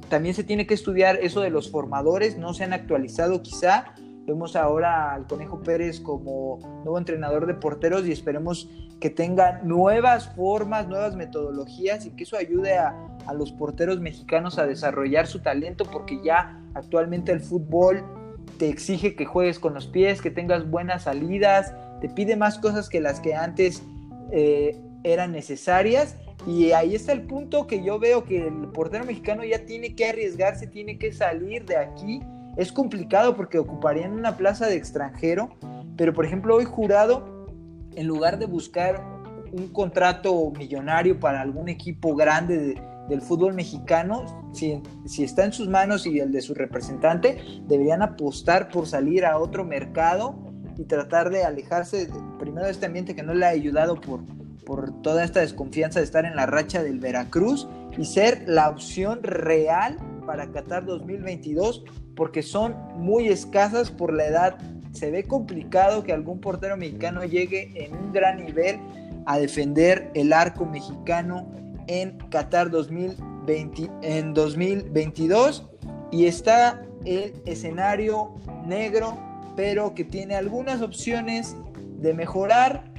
también 0.10 0.36
se 0.36 0.44
tiene 0.44 0.66
que 0.66 0.74
estudiar 0.74 1.18
eso 1.22 1.42
de 1.42 1.50
los 1.50 1.70
formadores, 1.72 2.38
no 2.38 2.54
se 2.54 2.64
han 2.64 2.74
actualizado 2.74 3.42
quizá. 3.42 3.94
Vemos 4.26 4.56
ahora 4.56 5.14
al 5.14 5.28
Conejo 5.28 5.62
Pérez 5.62 6.00
como 6.00 6.60
nuevo 6.84 6.98
entrenador 6.98 7.46
de 7.46 7.56
porteros 7.56 8.06
y 8.08 8.12
esperemos 8.12 8.70
que 9.02 9.10
tenga 9.10 9.62
nuevas 9.64 10.34
formas, 10.34 10.88
nuevas 10.88 11.16
metodologías 11.16 12.06
y 12.06 12.12
que 12.12 12.24
eso 12.24 12.38
ayude 12.38 12.78
a, 12.78 12.96
los 13.36 13.52
porteros 13.52 14.00
mexicanos 14.00 14.60
a 14.60 14.66
desarrollar 14.66 15.28
su 15.28 15.42
talento 15.42 15.86
porque 15.92 16.22
ya 16.24 16.62
actualmente 16.74 17.32
el 17.32 17.42
fútbol 17.42 18.04
te 18.58 18.70
exige 18.70 19.16
que 19.16 19.26
juegues 19.26 19.60
con 19.60 19.74
los 19.74 19.88
pies, 19.88 20.22
que 20.22 20.32
tengas 20.32 20.70
buenas 20.70 21.04
salidas, 21.04 21.74
te 22.00 22.10
pide 22.10 22.36
más 22.36 22.60
cosas 22.60 22.90
que 22.90 23.02
las 23.02 23.20
que 23.20 23.36
antes 23.36 23.84
eh, 24.32 24.80
eran 25.04 25.34
necesarias 25.34 26.18
Y 26.48 26.72
ahí 26.72 26.96
está 26.96 27.12
el 27.12 27.24
punto 27.24 27.68
que 27.68 27.84
yo 27.84 28.00
veo 28.00 28.24
que 28.24 28.48
el 28.48 28.70
portero 28.74 29.06
mexicano 29.06 29.44
ya 29.44 29.66
tiene 29.66 29.96
que 29.96 30.06
arriesgarse, 30.06 30.68
tiene 30.68 30.98
que 30.98 31.12
salir 31.12 31.66
de 31.66 31.78
aquí. 31.78 32.22
Es 32.56 32.72
complicado 32.72 33.36
porque 33.36 33.58
ocuparían 33.58 34.14
una 34.14 34.38
plaza 34.38 34.68
de 34.68 34.76
extranjero, 34.76 35.50
pero 35.98 36.14
por 36.14 36.26
ejemplo 36.26 36.56
hoy 36.56 36.66
jurado, 36.66 37.48
en 37.96 38.08
lugar 38.08 38.38
de 38.38 38.46
buscar 38.46 39.04
un 39.52 39.70
contrato 39.70 40.52
millonario 40.58 41.20
para 41.20 41.42
algún 41.42 41.70
equipo 41.70 42.16
grande 42.16 42.76
del 43.10 43.22
fútbol 43.22 43.54
mexicano, 43.54 44.52
si, 44.54 44.82
está 45.24 45.46
en 45.46 45.54
sus 45.54 45.68
manos 45.68 46.06
y 46.06 46.20
el 46.20 46.32
de 46.32 46.42
su 46.42 46.54
representante, 46.54 47.38
deberían 47.68 48.02
apostar 48.02 48.70
por 48.70 48.88
salir 48.88 49.26
a 49.26 49.38
otro 49.38 49.66
mercado 49.66 50.36
y 50.78 50.86
tratar 50.86 51.30
de 51.30 51.44
alejarse. 51.44 52.10
Primero 52.40 52.66
de 52.66 52.72
este 52.72 52.86
ambiente 52.86 53.16
que 53.16 53.24
no 53.24 53.34
le 53.34 53.46
ha 53.46 53.50
ayudado 53.50 54.00
por, 54.00 54.22
por 54.66 55.02
toda 55.02 55.24
esta 55.24 55.42
desconfianza 55.42 56.00
de 56.00 56.06
estar 56.06 56.26
en 56.26 56.36
la 56.36 56.46
racha 56.46 56.82
del 56.84 57.00
Veracruz 57.00 57.68
y 57.98 58.06
ser 58.06 58.44
la 58.48 58.70
opción 58.70 59.22
real 59.22 59.98
para 60.26 60.52
Qatar 60.52 60.86
2022 60.86 61.84
porque 62.16 62.42
son 62.44 62.76
muy 62.96 63.28
escasas 63.28 63.92
por 63.92 64.14
la 64.14 64.28
edad. 64.28 64.58
Se 64.92 65.12
ve 65.12 65.24
complicado 65.24 66.04
que 66.04 66.14
algún 66.14 66.40
portero 66.40 66.78
mexicano 66.78 67.24
llegue 67.24 67.72
en 67.76 67.96
un 67.96 68.12
gran 68.12 68.44
nivel 68.44 68.80
a 69.26 69.40
defender 69.40 70.12
el 70.14 70.34
arco 70.34 70.66
mexicano 70.66 71.50
en 71.88 72.18
Qatar 72.30 72.70
2020, 72.70 73.90
en 74.02 74.34
2022 74.34 75.70
y 76.12 76.26
está 76.26 76.86
el 77.06 77.34
escenario 77.46 78.36
negro 78.66 79.18
pero 79.56 79.94
que 79.94 80.04
tiene 80.04 80.36
algunas 80.36 80.82
opciones 80.82 81.56
de 82.00 82.14
mejorar 82.14 82.92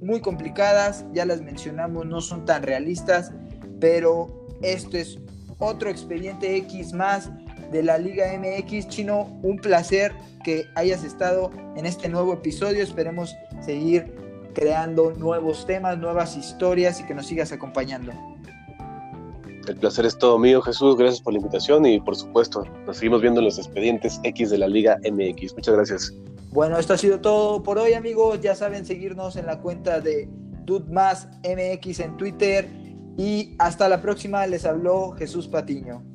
muy 0.00 0.20
complicadas, 0.20 1.04
ya 1.12 1.24
las 1.24 1.40
mencionamos, 1.40 2.06
no 2.06 2.20
son 2.20 2.44
tan 2.44 2.62
realistas, 2.62 3.32
pero 3.80 4.46
esto 4.62 4.96
es 4.96 5.18
otro 5.58 5.88
expediente 5.88 6.56
X 6.56 6.92
más 6.92 7.30
de 7.70 7.82
la 7.82 7.98
Liga 7.98 8.26
MX. 8.38 8.88
Chino, 8.88 9.38
un 9.42 9.58
placer 9.58 10.12
que 10.44 10.64
hayas 10.74 11.04
estado 11.04 11.50
en 11.76 11.86
este 11.86 12.08
nuevo 12.08 12.32
episodio. 12.34 12.82
Esperemos 12.82 13.34
seguir 13.60 14.14
creando 14.54 15.12
nuevos 15.12 15.66
temas, 15.66 15.98
nuevas 15.98 16.36
historias 16.36 17.00
y 17.00 17.04
que 17.04 17.14
nos 17.14 17.26
sigas 17.26 17.52
acompañando. 17.52 18.12
El 19.68 19.76
placer 19.76 20.04
es 20.06 20.18
todo 20.18 20.38
mío, 20.38 20.60
Jesús. 20.60 20.96
Gracias 20.96 21.20
por 21.20 21.32
la 21.32 21.38
invitación 21.38 21.86
y 21.86 22.00
por 22.00 22.16
supuesto, 22.16 22.64
nos 22.84 22.96
seguimos 22.96 23.22
viendo 23.22 23.40
en 23.40 23.46
los 23.46 23.58
expedientes 23.58 24.20
X 24.24 24.50
de 24.50 24.58
la 24.58 24.66
Liga 24.66 24.98
MX. 25.04 25.54
Muchas 25.54 25.74
gracias. 25.74 26.12
Bueno, 26.50 26.78
esto 26.78 26.94
ha 26.94 26.98
sido 26.98 27.20
todo 27.20 27.62
por 27.62 27.78
hoy, 27.78 27.94
amigos. 27.94 28.40
Ya 28.40 28.54
saben 28.54 28.84
seguirnos 28.84 29.36
en 29.36 29.46
la 29.46 29.60
cuenta 29.60 30.00
de 30.00 30.28
DudMásMX 30.64 32.00
en 32.00 32.16
Twitter. 32.16 32.68
Y 33.16 33.54
hasta 33.58 33.88
la 33.88 34.00
próxima, 34.00 34.46
les 34.46 34.64
habló 34.64 35.12
Jesús 35.12 35.48
Patiño. 35.48 36.11